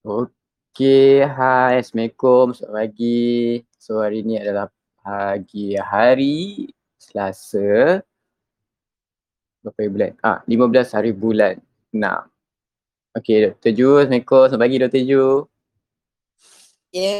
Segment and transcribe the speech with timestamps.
[0.00, 3.60] Okey, hai Assalamualaikum, selamat pagi.
[3.76, 4.72] So hari ni adalah
[5.04, 6.64] pagi hari
[6.96, 8.00] Selasa.
[9.60, 10.10] Berapa hari bulan?
[10.24, 11.60] Ah, 15 hari bulan
[11.92, 12.32] 6.
[13.12, 13.72] Okey, Dr.
[13.76, 14.42] Ju, Assalamualaikum.
[14.48, 15.02] Selamat pagi Dr.
[15.04, 15.24] Ju.
[16.96, 17.16] Ya.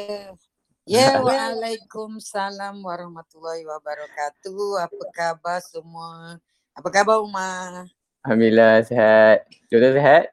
[0.88, 4.88] Ya, Waalaikumsalam warahmatullahi wabarakatuh.
[4.88, 6.40] Apa khabar semua?
[6.72, 7.92] Apa khabar Umar?
[8.24, 9.44] Alhamdulillah sihat.
[9.68, 10.24] Doktor sihat?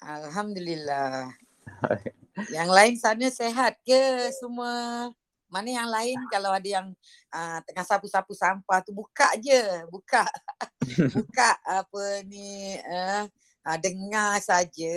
[0.00, 1.41] Alhamdulillah.
[2.56, 5.10] Yang lain sana sehat ke semua?
[5.52, 6.96] Mana yang lain kalau ada yang
[7.28, 10.24] uh, tengah sapu-sapu sampah tu buka je, buka.
[11.20, 13.28] buka apa ni uh,
[13.68, 14.96] uh, dengar saja.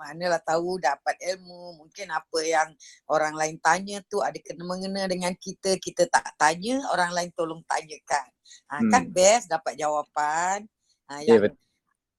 [0.00, 1.84] Manalah tahu dapat ilmu.
[1.84, 2.72] Mungkin apa yang
[3.12, 7.60] orang lain tanya tu ada kena mengena dengan kita, kita tak tanya, orang lain tolong
[7.68, 8.24] tanyakan.
[8.72, 8.88] Uh, hmm.
[8.88, 10.64] Kan best dapat jawapan.
[11.12, 11.54] Uh, yang yeah,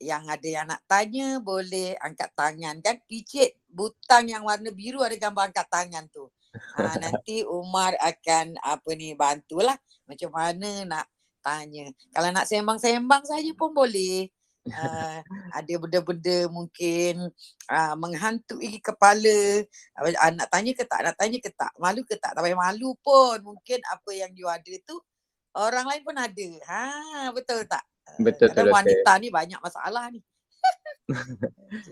[0.02, 5.16] yang ada yang nak tanya boleh angkat tangan kan picit butang yang warna biru ada
[5.16, 6.28] gambar angkat tangan tu.
[6.78, 11.06] Ha, nanti Umar akan apa ni bantulah macam mana nak
[11.42, 11.90] tanya.
[12.12, 14.30] Kalau nak sembang-sembang saja pun boleh.
[14.62, 15.18] Uh,
[15.58, 17.34] ada benda-benda mungkin
[17.66, 19.66] uh, menghantui kepala
[19.98, 22.94] uh, nak tanya ke tak nak tanya ke tak malu ke tak tak payah malu
[23.02, 25.02] pun mungkin apa yang you ada tu
[25.58, 27.82] orang lain pun ada ha betul tak
[28.20, 28.70] Betul betul.
[28.74, 30.20] wanita ni banyak masalah ni.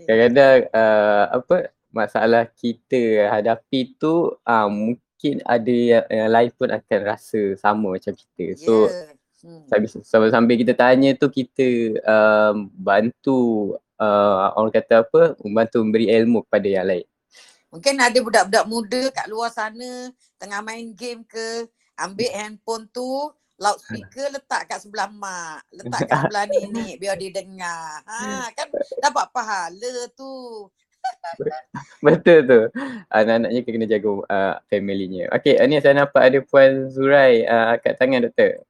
[0.06, 1.56] Kadang-kadang uh, apa
[1.90, 8.14] masalah kita hadapi tu uh, mungkin ada yang, yang lain pun akan rasa sama macam
[8.14, 8.56] kita.
[8.56, 9.12] So yeah.
[9.44, 10.02] hmm.
[10.06, 16.68] sambil-sambil kita tanya tu kita um, bantu uh, orang kata apa membantu memberi ilmu kepada
[16.68, 17.06] yang lain.
[17.70, 20.10] Mungkin ada budak-budak muda kat luar sana
[20.42, 23.30] tengah main game ke ambil handphone tu
[23.60, 28.00] loudspeaker letak kat sebelah mak, letak kat sebelah nenek biar dia dengar.
[28.08, 28.72] Ha kan
[29.04, 30.66] dapat pahala tu.
[32.04, 32.60] Betul tu.
[33.12, 35.28] Anak-anaknya kena jaga uh, family-nya.
[35.36, 38.64] Okey, ni saya nampak ada Puan Zurai uh, kat tangan doktor.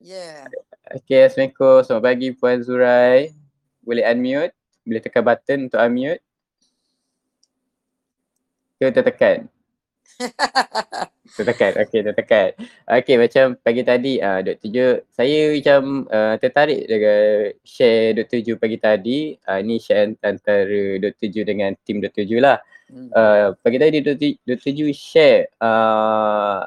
[0.00, 0.44] Ya.
[0.44, 1.00] Yeah.
[1.00, 1.80] Okey, Assalamualaikum.
[1.84, 3.32] Selamat pagi Puan Zurai.
[3.80, 4.54] Boleh unmute?
[4.84, 6.20] Boleh tekan button untuk unmute?
[8.76, 9.48] Kita tekan.
[11.34, 12.48] Tertekan, okey tertekan.
[12.86, 14.68] Okey macam pagi tadi uh, Dr.
[14.70, 18.38] Ju, saya macam uh, tertarik dengan share Dr.
[18.44, 19.34] Ju pagi tadi.
[19.42, 21.26] Uh, ni share antara Dr.
[21.32, 22.22] Ju dengan tim Dr.
[22.22, 22.62] Ju lah.
[22.92, 24.38] Uh, pagi tadi Dr.
[24.46, 24.70] Dr.
[24.70, 26.62] Ju share uh,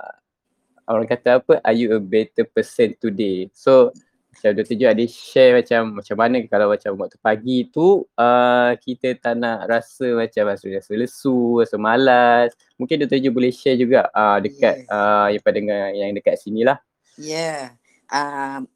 [0.87, 3.47] orang kata apa, are you a better person today?
[3.51, 3.91] So
[4.37, 4.77] macam Dr.
[4.77, 9.65] Jo ada share macam macam mana kalau macam waktu pagi tu uh, kita tak nak
[9.65, 12.53] rasa macam rasa, rasa lesu, rasa malas.
[12.77, 13.17] Mungkin Dr.
[13.17, 14.93] Jo boleh share juga uh, dekat yeah.
[14.93, 16.77] uh, yang pada dengan yang dekat sini lah.
[17.17, 17.33] Ya.
[17.33, 17.61] Yeah.
[18.13, 18.69] Um,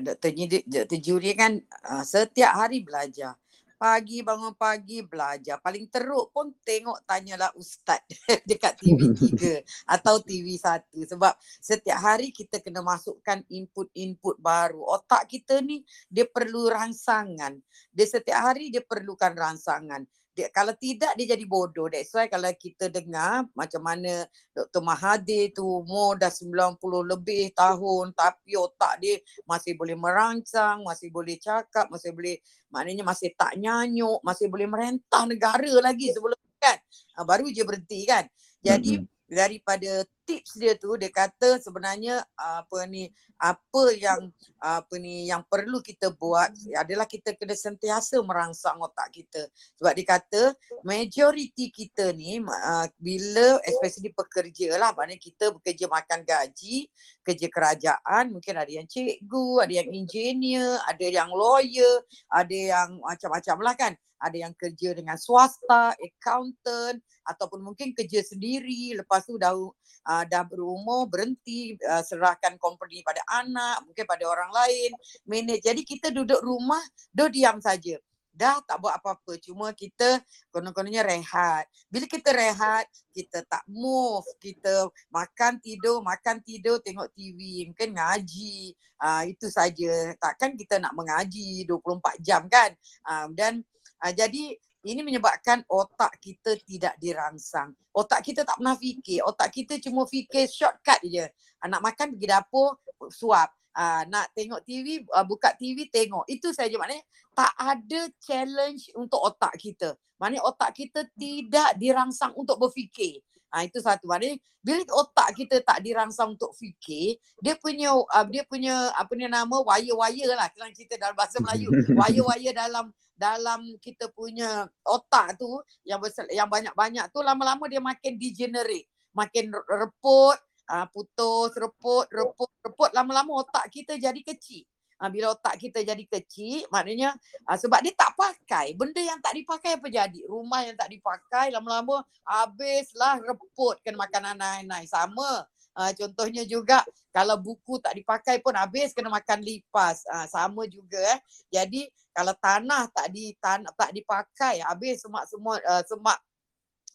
[0.00, 0.32] Dr.
[0.64, 0.98] Dr.
[1.04, 3.36] Jo ni kan uh, setiap hari belajar
[3.76, 5.60] pagi bangun pagi belajar.
[5.60, 8.00] Paling teruk pun tengok tanyalah ustaz
[8.48, 14.80] dekat TV3 atau TV1 sebab setiap hari kita kena masukkan input-input baru.
[14.80, 17.58] Otak kita ni dia perlu rangsangan.
[17.94, 21.86] Dia setiap hari dia perlukan rangsangan dia, kalau tidak dia jadi bodoh.
[21.86, 24.82] That's why kalau kita dengar macam mana Dr.
[24.82, 31.38] Mahathir tu umur dah 90 lebih tahun tapi otak dia masih boleh merancang, masih boleh
[31.38, 32.42] cakap, masih boleh
[32.74, 36.78] maknanya masih tak nyanyuk, masih boleh merentah negara lagi sebelum kan.
[37.14, 38.26] Ha, baru je berhenti kan.
[38.58, 45.28] Jadi mm-hmm daripada tips dia tu dia kata sebenarnya apa ni apa yang apa ni
[45.28, 49.44] yang perlu kita buat adalah kita kena sentiasa merangsang otak kita.
[49.76, 50.42] Sebab dia kata
[50.80, 56.88] majoriti kita ni uh, bila especially pekerja lah maknanya kita bekerja makan gaji
[57.20, 62.00] kerja kerajaan mungkin ada yang cikgu ada yang engineer ada yang lawyer
[62.32, 63.94] ada yang macam-macam lah kan.
[64.24, 66.96] Ada yang kerja dengan swasta, accountant
[67.28, 73.18] ataupun mungkin kerja sendiri lepas tu dah uh, dah berumur berhenti uh, serahkan company pada
[73.42, 74.94] anak, mungkin pada orang lain,
[75.26, 75.66] manage.
[75.66, 76.80] Jadi kita duduk rumah,
[77.10, 77.98] duduk diam saja.
[78.34, 80.18] Dah tak buat apa-apa, cuma kita
[80.50, 81.70] konon-kononnya rehat.
[81.86, 88.74] Bila kita rehat, kita tak move, kita makan tidur, makan tidur, tengok TV, mungkin ngaji.
[88.98, 90.14] Uh, itu saja.
[90.18, 92.74] Takkan kita nak mengaji 24 jam kan?
[93.06, 93.62] Uh, dan
[94.04, 97.72] Uh, jadi ini menyebabkan otak kita tidak dirangsang.
[97.96, 99.24] Otak kita tak pernah fikir.
[99.24, 101.24] Otak kita cuma fikir shortcut je.
[101.64, 102.76] Uh, nak makan pergi dapur,
[103.08, 103.48] suap.
[103.74, 106.28] Uh, nak tengok TV, uh, buka TV, tengok.
[106.30, 107.02] Itu saja maknanya
[107.34, 109.96] tak ada challenge untuk otak kita.
[110.20, 113.18] Maknanya otak kita tidak dirangsang untuk berfikir.
[113.54, 114.10] Ha, itu satu.
[114.10, 119.30] Maknanya bila otak kita tak dirangsang untuk fikir, dia punya uh, dia punya apa ni
[119.30, 121.70] nama wire-wire lah kalau cerita dalam bahasa Melayu.
[122.02, 128.18] Wire-wire dalam dalam kita punya otak tu yang besar, yang banyak-banyak tu lama-lama dia makin
[128.18, 130.34] degenerate, makin reput,
[130.66, 134.66] uh, putus, reput, reput, reput lama-lama otak kita jadi kecil.
[135.00, 138.78] Ha, bila otak kita jadi kecil, maknanya ha, sebab dia tak pakai.
[138.78, 140.20] Benda yang tak dipakai apa jadi?
[140.26, 144.86] Rumah yang tak dipakai lama-lama habislah reput kena makan anai-anai.
[144.86, 145.44] Sama.
[145.74, 150.06] Ha, contohnya juga kalau buku tak dipakai pun habis kena makan lipas.
[150.06, 151.18] Ha, sama juga eh.
[151.50, 156.18] Jadi kalau tanah tak di tanah tak dipakai habis semak semua uh, semak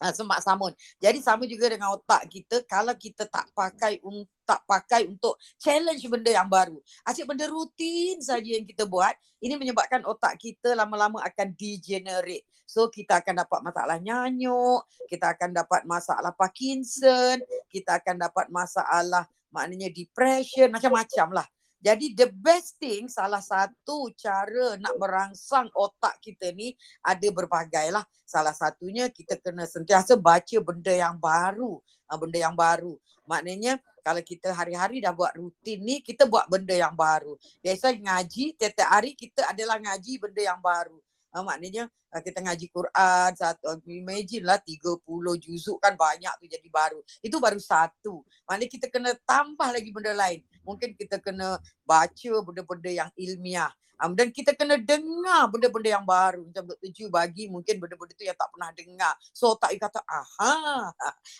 [0.00, 0.72] uh, semak samun.
[0.96, 6.02] Jadi sama juga dengan otak kita kalau kita tak pakai um, tak pakai untuk challenge
[6.10, 6.82] benda yang baru.
[7.06, 12.42] Asyik benda rutin saja yang kita buat, ini menyebabkan otak kita lama-lama akan degenerate.
[12.66, 17.38] So kita akan dapat masalah nyanyuk, kita akan dapat masalah Parkinson,
[17.70, 21.46] kita akan dapat masalah maknanya depression, macam-macam lah.
[21.80, 28.04] Jadi the best thing salah satu cara nak merangsang otak kita ni ada berbagai lah.
[28.28, 31.80] Salah satunya kita kena sentiasa baca benda yang baru.
[32.04, 33.00] Ah, benda yang baru.
[33.24, 37.36] Maknanya kalau kita hari-hari dah buat rutin ni kita buat benda yang baru.
[37.60, 40.98] Biasa ngaji tiap-tiap hari kita adalah ngaji benda yang baru.
[41.30, 44.98] Uh, maknanya uh, kita ngaji Quran satu imagine lah 30
[45.38, 46.98] juzuk kan banyak tu jadi baru.
[47.22, 48.26] Itu baru satu.
[48.50, 50.42] Maknanya kita kena tambah lagi benda lain.
[50.66, 53.70] Mungkin kita kena baca benda-benda yang ilmiah.
[54.00, 56.48] Um, dan kita kena dengar benda-benda yang baru.
[56.48, 56.88] Macam Dr.
[56.90, 59.12] Ju bagi mungkin benda-benda tu yang tak pernah dengar.
[59.36, 60.56] So tak kata aha,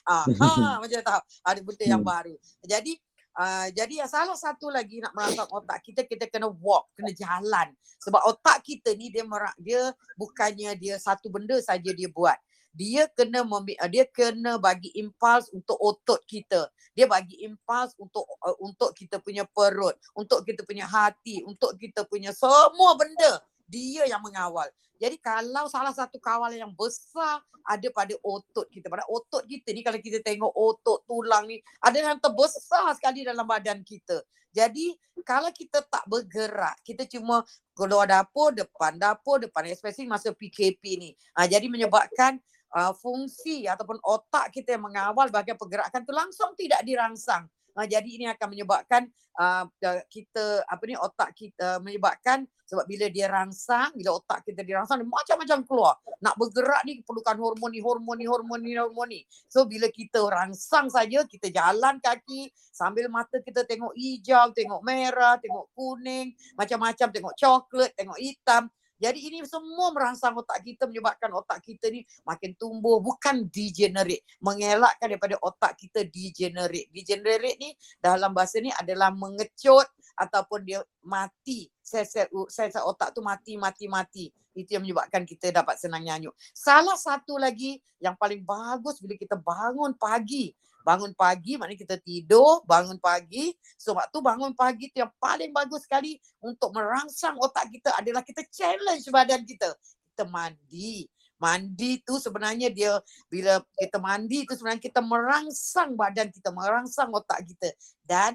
[0.05, 2.13] aha macam tak ada benda yang hmm.
[2.13, 2.35] baru.
[2.65, 2.95] Jadi
[3.31, 7.71] Uh, jadi salah satu lagi nak merangsang otak kita kita kena walk, kena jalan.
[8.03, 12.35] Sebab otak kita ni dia merak, dia bukannya dia satu benda saja dia buat.
[12.71, 16.71] Dia kena membi- ah, dia kena bagi impuls untuk otot kita.
[16.95, 22.07] Dia bagi impuls untuk uh, untuk kita punya perut, untuk kita punya hati, untuk kita
[22.07, 24.67] punya semua benda dia yang mengawal.
[25.01, 28.91] Jadi kalau salah satu kawalan yang besar ada pada otot kita.
[28.91, 33.47] Pada otot kita ni kalau kita tengok otot tulang ni ada yang terbesar sekali dalam
[33.47, 34.21] badan kita.
[34.51, 40.83] Jadi kalau kita tak bergerak, kita cuma keluar dapur, depan dapur, depan especially masa PKP
[40.99, 41.11] ni.
[41.39, 42.43] Ha, jadi menyebabkan
[42.75, 47.47] uh, fungsi ataupun otak kita yang mengawal bahagian pergerakan tu langsung tidak dirangsang.
[47.75, 49.07] Uh, jadi ini akan menyebabkan
[49.39, 49.65] uh,
[50.11, 55.03] kita apa ni otak kita uh, menyebabkan sebab bila dia rangsang, bila otak kita dirangsang
[55.03, 55.95] dia macam-macam keluar.
[56.23, 59.21] Nak bergerak ni perlukan hormon ni, hormon ni, hormon ni, hormon ni.
[59.51, 65.35] So bila kita rangsang saja, kita jalan kaki sambil mata kita tengok hijau, tengok merah,
[65.43, 68.71] tengok kuning, macam-macam tengok coklat, tengok hitam.
[69.01, 74.21] Jadi ini semua merangsang otak kita menyebabkan otak kita ni makin tumbuh bukan degenerate.
[74.45, 76.93] Mengelakkan daripada otak kita degenerate.
[76.93, 79.89] Degenerate ni dalam bahasa ni adalah mengecut
[80.21, 81.73] ataupun dia mati.
[81.81, 84.29] Sel-sel otak tu mati, mati, mati.
[84.53, 86.37] Itu yang menyebabkan kita dapat senang nyanyuk.
[86.53, 90.53] Salah satu lagi yang paling bagus bila kita bangun pagi
[90.91, 93.55] bangun pagi maknanya kita tidur bangun pagi.
[93.79, 98.43] So waktu bangun pagi tu yang paling bagus sekali untuk merangsang otak kita adalah kita
[98.51, 99.71] challenge badan kita.
[100.11, 101.07] Kita mandi.
[101.41, 102.99] Mandi tu sebenarnya dia
[103.31, 107.71] bila kita mandi tu sebenarnya kita merangsang badan kita merangsang otak kita.
[108.03, 108.35] Dan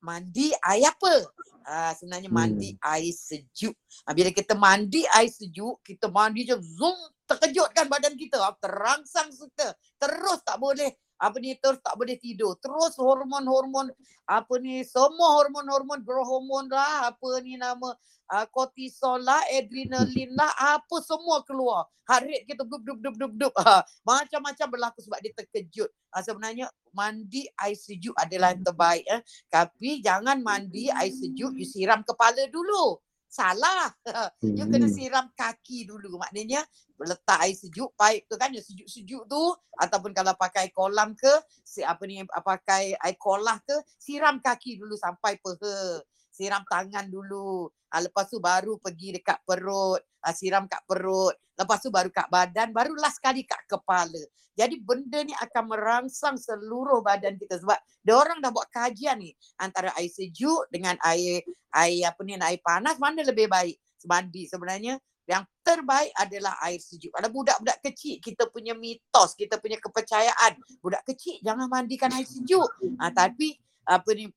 [0.00, 1.28] mandi air apa?
[1.60, 2.80] Uh, sebenarnya mandi hmm.
[2.80, 3.76] air sejuk.
[4.08, 6.96] Uh, bila kita mandi air sejuk kita mandi je zoom
[7.28, 8.40] terkejutkan badan kita.
[8.58, 9.76] Terangsang kita.
[10.00, 12.56] Terus tak boleh apa ni terus tak boleh tidur.
[12.56, 13.92] Terus hormon-hormon
[14.24, 17.92] apa ni semua hormon-hormon berhormon lah apa ni nama
[18.32, 20.48] uh, kortisol lah adrenalin lah
[20.80, 21.84] apa semua keluar.
[22.08, 23.54] Heart rate kita dup dup dup dup dup.
[23.60, 25.90] Ha, macam-macam berlaku sebab dia terkejut.
[26.10, 29.22] Ha, sebenarnya mandi air sejuk adalah yang terbaik eh.
[29.46, 32.98] tapi jangan mandi air sejuk you siram kepala dulu
[33.30, 33.94] salah.
[34.42, 34.94] you kena hmm.
[34.94, 36.18] siram kaki dulu.
[36.18, 36.66] Maknanya
[36.98, 39.42] letak air sejuk, pipe tu kan yang sejuk-sejuk tu
[39.78, 41.30] ataupun kalau pakai kolam ke,
[41.62, 46.02] si apa ni pakai air kolah ke, siram kaki dulu sampai peha.
[46.40, 47.68] Siram tangan dulu.
[47.92, 51.36] Ha, lepas tu baru pergi dekat perut, ha, siram kat perut.
[51.52, 54.24] Lepas tu baru kat badan, baru last sekali kat kepala.
[54.56, 59.36] Jadi benda ni akan merangsang seluruh badan kita sebab dia orang dah buat kajian ni
[59.60, 61.44] antara air sejuk dengan air
[61.76, 67.14] air apa ni air panas mana lebih baik mandi sebenarnya yang terbaik adalah air sejuk.
[67.14, 70.58] Ada budak-budak kecil kita punya mitos, kita punya kepercayaan.
[70.82, 72.68] Budak kecil jangan mandikan air sejuk.
[72.98, 73.54] Ha, tapi
[73.86, 74.28] apa ni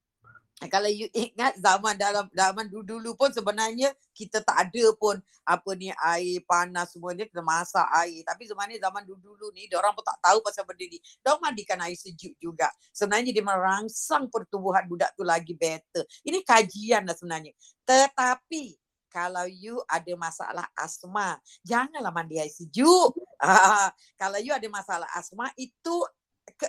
[0.69, 5.91] kalau you ingat zaman dalam zaman dulu-dulu pun sebenarnya kita tak ada pun apa ni
[5.91, 8.23] air panas semua ni kena masak air.
[8.23, 10.99] Tapi sebenarnya zaman dulu-dulu ni dia orang pun tak tahu pasal benda ni.
[10.99, 12.69] Dia mandikan air sejuk juga.
[12.93, 16.05] Sebenarnya dia merangsang pertumbuhan budak tu lagi better.
[16.23, 17.51] Ini kajian lah sebenarnya.
[17.83, 23.13] Tetapi kalau you ada masalah asma, janganlah mandi air sejuk.
[24.21, 25.95] kalau you ada masalah asma, itu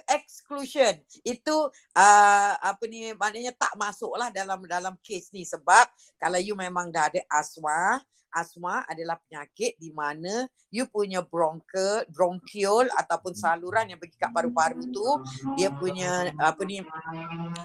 [0.08, 0.94] exclusion.
[1.22, 5.46] Itu uh, apa ni maknanya tak masuklah dalam dalam kes ni.
[5.46, 5.86] Sebab
[6.18, 8.02] kalau you memang dah ada asma
[8.34, 14.90] asma adalah penyakit di mana you punya bronchial bronchiol ataupun saluran yang pergi kat paru-paru
[14.90, 15.08] tu
[15.54, 16.82] dia punya apa ni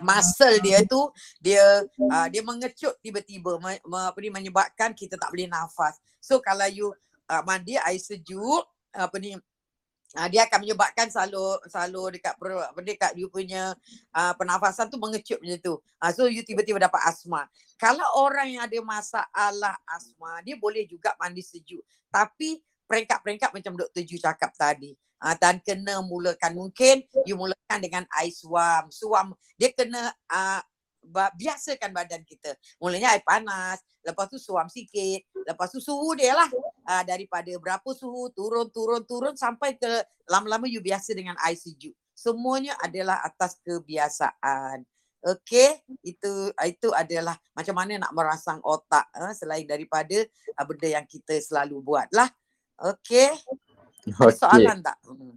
[0.05, 1.09] muscle dia tu
[1.41, 1.83] dia
[2.13, 5.97] uh, dia mengecut tiba-tiba me, me, apa ni menyebabkan kita tak boleh nafas.
[6.21, 6.93] So kalau you
[7.27, 9.33] uh, mandi air sejuk apa ni
[10.17, 12.33] uh, dia akan menyebabkan salur salur dekat
[12.81, 13.75] dekat you punya
[14.15, 15.73] uh, pernafasan tu mengecut macam tu.
[16.01, 17.45] Uh, so you tiba-tiba dapat asma.
[17.77, 21.83] Kalau orang yang ada masalah asma, dia boleh juga mandi sejuk.
[22.09, 22.57] Tapi
[22.89, 24.01] peringkat-peringkat macam Dr.
[24.01, 24.97] Ju cakap tadi.
[25.19, 28.87] Uh, dan kena mulakan mungkin you mulakan dengan air suam.
[28.89, 30.63] Suam dia kena uh,
[31.09, 32.53] biasakan badan kita.
[32.77, 36.49] Mulanya air panas, lepas tu suam sikit, lepas tu suhu dia lah.
[36.89, 39.89] Uh, daripada berapa suhu, turun, turun, turun sampai ke
[40.29, 41.93] lama-lama you biasa dengan air sejuk.
[42.13, 44.85] Semuanya adalah atas kebiasaan.
[45.19, 46.31] Okey, itu
[46.63, 50.15] itu adalah macam mana nak merangsang otak uh, selain daripada
[50.55, 52.31] uh, benda yang kita selalu buat lah.
[52.79, 53.35] Okey.
[54.15, 54.31] Okay.
[54.39, 54.95] soalan tak?
[55.03, 55.35] Hmm.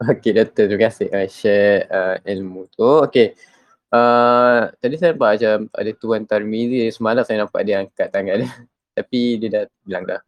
[0.14, 0.64] Okey, Doktor.
[0.70, 2.86] Terima kasih uh, share uh, ilmu tu.
[3.04, 3.34] Okey.
[3.90, 8.50] Uh, tadi saya nampak macam ada Tuan Tarmizi semalam saya nampak dia angkat tangan dia.
[8.96, 10.22] Tapi dia dah bilang dah.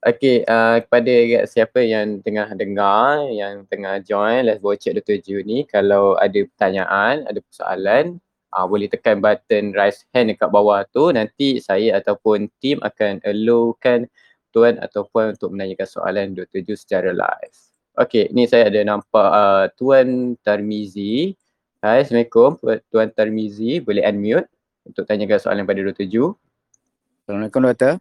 [0.00, 5.20] Okay, uh, kepada siapa yang tengah dengar, yang tengah join Let's Watch It Dr.
[5.20, 8.16] Ju ni, kalau ada pertanyaan, ada persoalan,
[8.56, 11.12] uh, boleh tekan button raise hand dekat bawah tu.
[11.12, 14.08] Nanti saya ataupun team akan allowkan
[14.56, 16.64] tuan ataupun untuk menanyakan soalan Dr.
[16.64, 17.58] Ju secara live.
[17.98, 21.36] Okay, ni saya ada nampak uh, Tuan Tarmizi.
[21.80, 22.60] Hai, Assalamualaikum
[22.92, 23.80] Tuan Tarmizi.
[23.80, 24.44] Boleh unmute
[24.84, 26.04] untuk tanyakan soalan pada Dr.
[26.12, 26.36] Ju.
[27.24, 27.96] Assalamualaikum Doktor.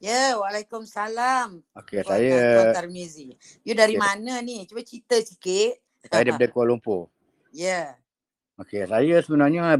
[0.00, 1.60] Ya, Waalaikumsalam.
[1.60, 3.36] Okey, saya Tuan Tarmizi.
[3.60, 4.08] You dari ya.
[4.08, 4.64] mana ni?
[4.64, 5.76] Cuba cerita sikit.
[6.08, 7.12] Saya daripada Kuala Lumpur.
[7.52, 7.60] Ya.
[7.60, 7.88] Yeah.
[8.56, 9.76] Okey, saya sebenarnya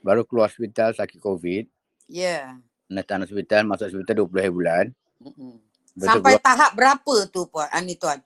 [0.00, 1.68] baru keluar hospital sakit COVID.
[2.08, 2.64] Ya.
[2.88, 2.96] Yeah.
[3.04, 4.84] Datang hospital, masuk hospital 20 hari bulan.
[5.20, 5.52] Mm-hmm.
[6.00, 6.48] Sampai keluar.
[6.48, 7.68] tahap berapa tu Puan?
[7.68, 8.24] Ani Tuan?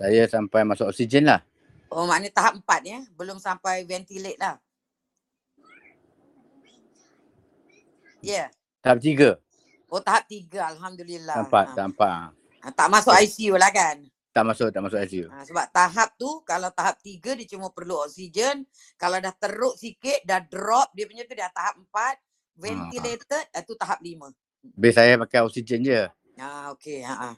[0.00, 1.44] Saya sampai masuk oksigen lah.
[1.94, 2.98] Oh maknanya tahap empat ya?
[3.14, 4.58] Belum sampai ventilate lah.
[8.18, 8.34] Ya.
[8.34, 8.48] Yeah.
[8.82, 9.38] Tahap tiga.
[9.86, 11.46] Oh tahap tiga Alhamdulillah.
[11.46, 11.74] Nampak, ha.
[11.78, 12.18] nampak.
[12.34, 14.02] Ha, tak masuk ICU lah kan?
[14.34, 15.30] Tak masuk, tak masuk ICU.
[15.30, 18.66] Ha, sebab tahap tu kalau tahap tiga dia cuma perlu oksigen.
[18.98, 22.18] Kalau dah teruk sikit, dah drop dia punya tu dah tahap empat.
[22.58, 23.62] Ventilated, ha.
[23.62, 24.34] itu tahap lima.
[24.74, 26.10] Base saya pakai oksigen je.
[26.42, 27.06] Ha, okay.
[27.06, 27.30] Ha, ha.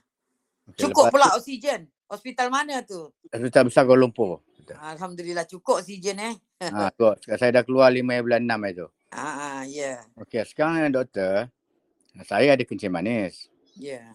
[0.72, 1.44] Okay, Cukup pula tu.
[1.44, 1.92] oksigen.
[2.06, 3.10] Hospital mana tu?
[3.34, 4.38] Hospital besar Kuala Lumpur.
[4.78, 6.34] Alhamdulillah cukup oksigen eh.
[6.62, 7.18] Ha, cukup.
[7.38, 8.86] Saya dah keluar 5 bulan 6 itu.
[9.10, 10.02] Ah, ya.
[10.02, 10.22] Yeah.
[10.22, 11.50] Okey, sekarang doktor,
[12.26, 13.50] saya ada kencing manis.
[13.74, 13.98] Ya.
[13.98, 14.08] Yeah.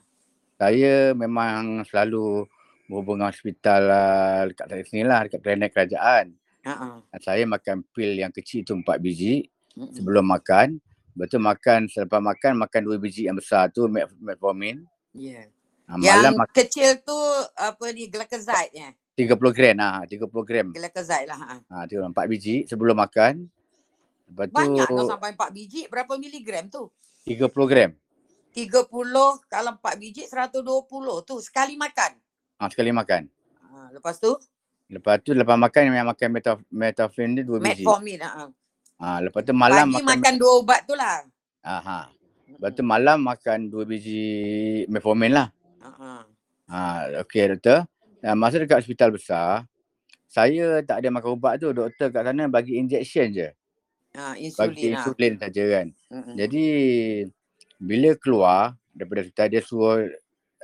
[0.55, 2.47] Saya memang selalu
[2.85, 6.35] berhubungan hospital uh, dekat sini lah, dekat klinik kerajaan.
[6.61, 7.01] Uh-uh.
[7.17, 9.91] Saya makan pil yang kecil tu 4 biji uh-uh.
[9.95, 10.79] sebelum makan.
[11.11, 13.87] Betul makan, selepas makan, makan 2 biji yang besar tu,
[14.21, 14.87] metformin.
[15.11, 15.43] Ya.
[15.43, 15.47] Yeah.
[15.91, 17.19] Ha, yang malam kecil tu
[17.59, 18.89] apa ni glycoside ya?
[19.19, 20.67] 30 gram ah, 30 gram.
[20.71, 21.35] Glycoside lah.
[21.35, 23.51] Ha, ha 4 biji sebelum makan.
[24.31, 26.87] Lepas tu Banyak tu sampai 4 biji, berapa miligram tu?
[27.27, 27.91] 30 gram.
[28.55, 28.87] 30
[29.51, 32.11] kalau 4 biji 120 tu sekali makan.
[32.55, 33.27] Ah ha, sekali makan.
[33.67, 34.31] Ha, lepas tu?
[34.87, 37.83] Lepas tu lepas makan yang makan metaf metafin ni 2 biji.
[37.83, 38.47] Metformin ha.
[38.95, 41.19] Ha, lepas tu malam Pagi makan makan dua ubat tu lah.
[41.67, 42.07] Aha.
[42.47, 44.23] Lepas tu malam makan 2 biji
[44.87, 45.51] metformin lah.
[46.01, 46.25] Uh-huh.
[46.73, 46.81] Ha,
[47.21, 47.85] okey doktor.
[48.21, 49.69] Dan masa dekat hospital besar,
[50.25, 51.69] saya tak ada makan ubat tu.
[51.69, 53.49] Doktor kat sana bagi injection je.
[54.17, 54.93] Ha, insulin bagi lah.
[54.97, 55.87] insulin saja kan.
[56.09, 56.35] Uh-huh.
[56.35, 56.65] Jadi
[57.77, 60.09] bila keluar daripada hospital dia suruh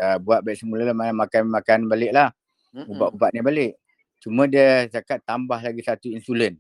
[0.02, 2.34] uh, buat baik semula lah makan makan balik lah.
[2.74, 2.98] Uh-huh.
[2.98, 3.74] Ubat-ubat ni balik.
[4.18, 6.58] Cuma dia cakap tambah lagi satu insulin.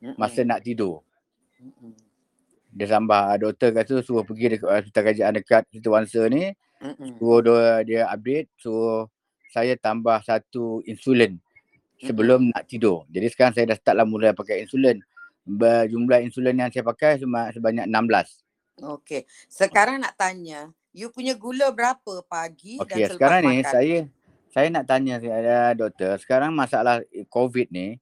[0.00, 0.16] Uh-huh.
[0.16, 1.04] Masa nak tidur.
[1.60, 1.92] Uh-huh.
[2.72, 6.54] Dia tambah doktor kata suruh pergi dekat hospital kerajaan dekat Situ Wangsa ni.
[7.18, 9.06] So dia, dia update so
[9.50, 11.42] saya tambah satu insulin
[11.98, 12.54] sebelum Mm-mm.
[12.54, 13.02] nak tidur.
[13.10, 15.02] Jadi sekarang saya dah start lah mula pakai insulin.
[15.88, 17.18] Jumlah insulin yang saya pakai
[17.54, 18.84] sebanyak 16.
[18.84, 19.26] Okey.
[19.50, 23.98] Sekarang nak tanya, you punya gula berapa pagi okay, dan selepas sekarang ni saya
[24.48, 27.98] saya nak tanya uh, doktor, sekarang masalah COVID ni,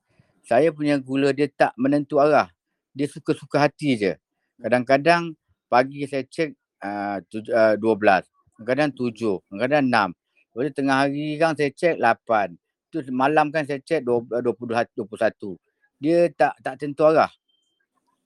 [0.46, 2.52] saya punya gula dia tak menentu arah.
[2.96, 4.12] dia suka-suka hati je.
[4.56, 5.36] Kadang-kadang
[5.68, 8.24] pagi saya cek uh, tuj- uh, 12,
[8.56, 9.84] kadang-kadang 7, kadang-kadang
[10.16, 10.56] 6.
[10.56, 12.56] Lepas tengah hari kan saya cek 8.
[12.88, 15.60] Tu malam kan saya cek 20, 21.
[16.00, 17.28] Dia tak tak tentu arah.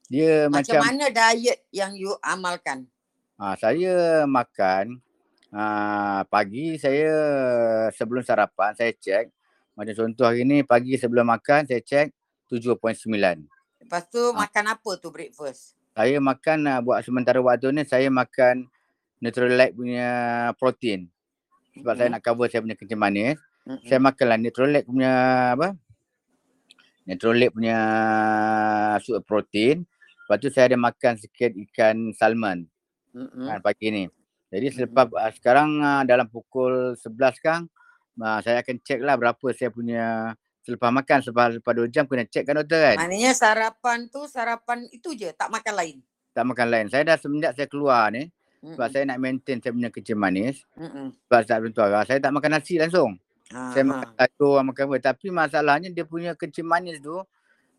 [0.07, 2.87] Dia macam, macam mana diet yang you amalkan?
[3.39, 4.99] Ha, saya makan
[5.55, 7.11] ha, pagi saya
[7.95, 9.31] sebelum sarapan saya cek
[9.79, 12.15] macam contoh hari ni pagi sebelum makan saya cek
[12.51, 13.07] 7.9.
[13.81, 14.47] Lepas tu ha.
[14.47, 15.79] makan apa tu breakfast?
[15.95, 18.71] Saya makan uh, buat sementara waktu ni saya makan
[19.21, 20.09] Neutralite punya
[20.57, 21.13] protein.
[21.77, 21.99] Sebab mm-hmm.
[22.01, 23.37] saya nak cover saya punya kencing manis.
[23.69, 23.87] Mm-hmm.
[23.87, 25.13] Saya makanlah Neutralite punya
[25.53, 25.69] apa?
[27.05, 27.79] Neutralite punya
[29.05, 29.85] susu protein.
[30.25, 32.65] Lepas tu saya ada makan sikit ikan salmon
[33.13, 33.45] mm-hmm.
[33.45, 34.05] kan, pagi ni.
[34.49, 35.21] Jadi selepas mm-hmm.
[35.29, 37.61] uh, sekarang uh, dalam pukul 11 kan
[38.19, 40.33] uh, saya akan cek lah berapa saya punya
[40.65, 42.97] selepas makan selepas selepas 2 jam kena cek kan doktor kan.
[43.05, 45.97] Maknanya sarapan tu sarapan itu je tak makan lain.
[46.33, 46.87] Tak makan lain.
[46.89, 48.75] Saya dah semenjak saya keluar ni mm-hmm.
[48.77, 50.63] sebab saya nak maintain saya punya kencing manis.
[50.77, 51.07] Mm-hmm.
[51.27, 53.17] Sebab tak bentuk arah saya tak makan nasi langsung.
[53.51, 57.19] Ha, saya makan sayur makan apa tapi masalahnya dia punya kencing manis tu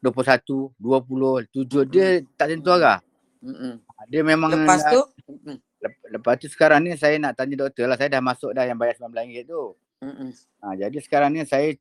[0.04, 1.84] 21, 20, 7 mm-hmm.
[1.88, 3.00] dia tak tentu arah.
[3.42, 3.74] Mm-hmm.
[4.10, 5.00] Dia memang lepas tu
[6.12, 8.98] lepas tu sekarang ni saya nak tanya doktor lah saya dah masuk dah yang bayar
[8.98, 9.64] RM9 tu.
[10.02, 10.30] Mm-hmm.
[10.62, 11.78] Ha, jadi sekarang ni saya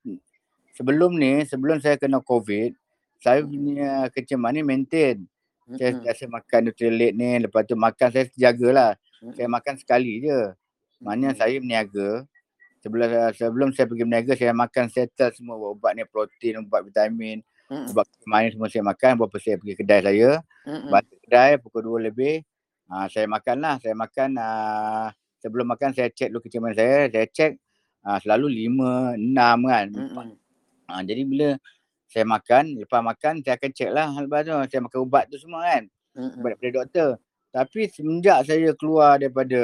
[0.76, 2.76] sebelum ni sebelum saya kena covid
[3.20, 5.28] saya punya kencing manis maintain.
[5.70, 5.78] Mm-hmm.
[5.78, 8.98] Saya biasa makan Nutrilite ni lepas tu makan saya jagalah.
[8.98, 9.34] Mm-hmm.
[9.38, 10.40] Saya makan sekali je.
[10.98, 11.40] Maknanya mm-hmm.
[11.46, 12.10] saya berniaga
[12.80, 17.44] sebelum sebelum saya pergi berniaga saya makan settle semua ubat ni protein, ubat vitamin.
[17.70, 17.86] Mm-hmm.
[17.94, 20.30] Sebab main semua saya makan, berapa saya pergi kedai saya.
[20.66, 20.90] Mm-hmm.
[20.90, 22.42] Balik kedai pukul 2 lebih.
[22.90, 23.78] Uh, saya makan lah.
[23.78, 25.06] Saya makan, uh,
[25.38, 27.06] sebelum makan saya cek dulu kencing saya.
[27.06, 27.52] Saya cek
[28.02, 29.86] uh, selalu 5, 6 kan.
[29.94, 30.30] Mm-hmm.
[30.90, 31.48] Uh, jadi bila
[32.10, 34.10] saya makan, lepas makan saya akan cek lah.
[34.18, 35.86] Lepas tu saya makan ubat tu semua kan.
[36.18, 36.38] Mm-hmm.
[36.42, 37.10] Ubat daripada doktor.
[37.50, 39.62] Tapi semenjak saya keluar daripada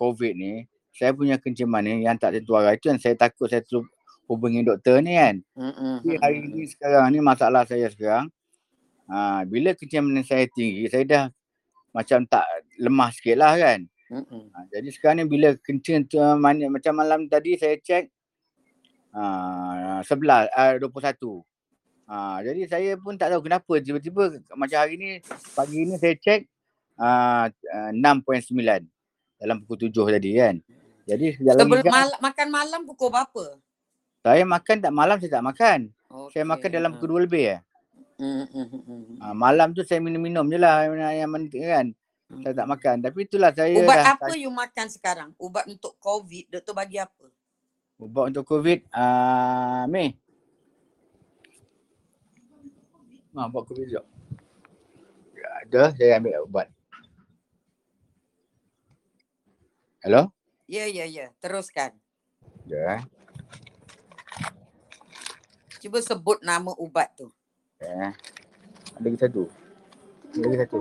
[0.00, 0.64] COVID ni,
[0.96, 3.84] saya punya kencing manis yang tak tentu arah itu yang saya takut saya terus
[4.24, 5.44] hubungi doktor ni kan.
[5.56, 8.32] Tapi hari ni sekarang ni masalah saya sekarang.
[9.08, 11.24] Ha, bila kencing manis saya tinggi, saya dah
[11.92, 12.44] macam tak
[12.80, 13.80] lemah sikit lah kan.
[14.12, 18.08] Ha, jadi sekarang ni bila kencing tu macam malam tadi saya cek
[19.14, 21.44] ha, 11, uh, 21.
[22.10, 25.08] Ha, jadi saya pun tak tahu kenapa tiba-tiba macam hari ni,
[25.54, 26.42] pagi ni saya cek
[26.98, 28.50] uh, uh, 6.9
[29.38, 30.58] dalam pukul 7 tadi kan.
[31.06, 33.58] Jadi Sebelum mal- makan malam pukul berapa?
[34.20, 35.78] Saya makan tak malam saya tak makan.
[36.10, 36.30] Okay.
[36.38, 37.58] Saya makan dalam pukul dua lebih ya.
[39.24, 41.86] Ha, malam tu saya minum-minum je lah yang, yang penting kan.
[42.30, 42.42] Hmm.
[42.44, 42.96] Saya tak makan.
[43.00, 44.38] Tapi itulah saya Ubat dah, apa tak...
[44.38, 45.30] you makan sekarang?
[45.40, 47.26] Ubat untuk COVID, doktor bagi apa?
[48.00, 50.16] Ubat untuk COVID, uh, Mei.
[53.36, 54.04] Ha, ubat COVID sekejap.
[55.36, 56.72] Ya, ada, saya ambil ubat.
[60.00, 60.32] Hello?
[60.64, 61.28] Ya, ya, ya.
[61.44, 61.92] Teruskan.
[62.64, 63.04] Ya.
[65.84, 67.28] Cuba sebut nama ubat tu.
[67.84, 68.16] Eh.
[68.96, 69.44] Ada lagi satu.
[70.32, 70.78] Ada lagi satu.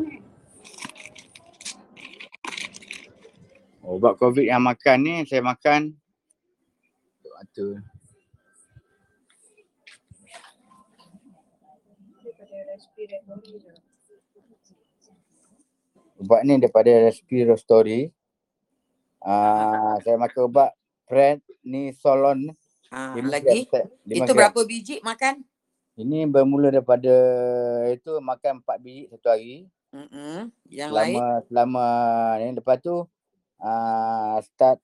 [3.84, 6.00] Ubat COVID yang makan ni, saya makan.
[7.40, 7.80] Waktu.
[16.20, 18.12] Ubat ni daripada Respiratory.
[19.24, 20.76] Uh, saya makan ubat
[21.08, 23.70] Prednisolone Ha, lagi?
[23.70, 24.52] Gram, itu gram.
[24.52, 25.46] berapa biji makan?
[25.96, 27.16] Ini bermula daripada
[27.88, 29.70] itu makan empat biji satu hari.
[29.96, 30.38] Mm-hmm.
[30.68, 31.20] Yang selama, lain?
[31.48, 31.86] Selama
[32.42, 32.96] ni lepas tu
[33.64, 34.84] uh, start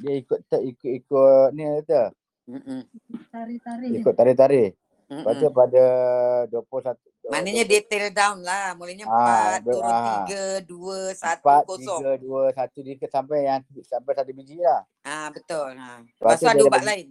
[0.00, 2.02] dia ikut tak ikut ikut ni kata.
[3.32, 3.90] Tarik-tarik.
[4.00, 4.70] Ikut tarik-tarik.
[5.06, 5.84] Lepas tu pada
[6.50, 8.74] 21 Maknanya detail down lah.
[8.78, 9.94] Mulanya ha, 4, turun
[10.30, 14.82] 3, 2, 1, 4, 3, 2, 1 dia sampai yang sampai satu biji lah.
[15.02, 15.74] Ah ha, betul.
[15.74, 16.06] Ha.
[16.06, 17.06] Lepas, tu ada ubat bagi, lain.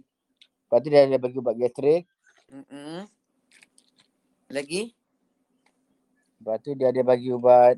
[0.64, 2.02] Lepas tu dia ada bagi ubat gastrik.
[2.48, 2.98] Mm-hmm.
[4.56, 4.82] Lagi?
[6.40, 7.76] Lepas tu dia ada bagi ubat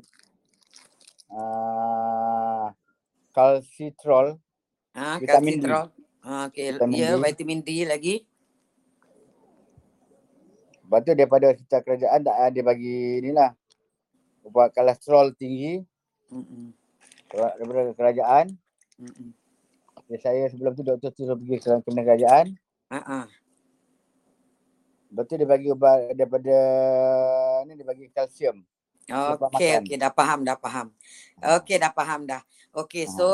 [1.31, 2.71] uh,
[3.35, 4.39] calcitrol.
[4.99, 5.87] Ha, calcitrol.
[6.19, 6.75] Ah, okay.
[6.91, 8.27] Ya, vitamin D lagi.
[10.83, 13.55] Lepas tu daripada secara kerajaan tak ada bagi ni lah.
[14.43, 15.79] Ubat kolesterol tinggi.
[16.27, 16.75] Mm-mm.
[17.31, 18.51] Daripada kerajaan.
[18.99, 19.31] Mm-mm.
[20.19, 22.45] saya sebelum tu doktor suruh pergi ke kena kerajaan.
[22.91, 23.23] Uh-uh.
[25.13, 26.57] Lepas tu dia bagi ubat daripada
[27.69, 28.65] ni dia bagi kalsium.
[29.07, 30.91] Okey, okey dah faham, dah faham.
[31.39, 32.41] Okey dah faham dah.
[32.75, 33.13] Okey, uh.
[33.13, 33.27] so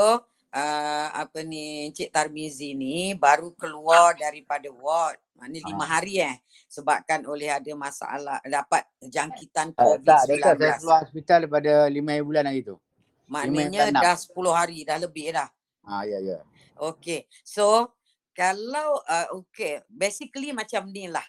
[0.55, 5.19] uh, apa ni Encik Tarmizi ni baru keluar daripada ward.
[5.35, 5.99] Mana lima ah.
[5.99, 6.39] hari eh.
[6.71, 9.99] Sebabkan oleh ada masalah dapat jangkitan COVID-19.
[9.99, 12.79] Uh, tak, dekat saya keluar hospital daripada lima bulan hari tu.
[13.27, 15.51] Maknanya dah sepuluh hari dah lebih dah.
[15.83, 16.39] Ah ya ya.
[16.79, 17.27] Okay.
[17.43, 17.91] So
[18.31, 21.25] kalau uh, okay basically macam ni lah.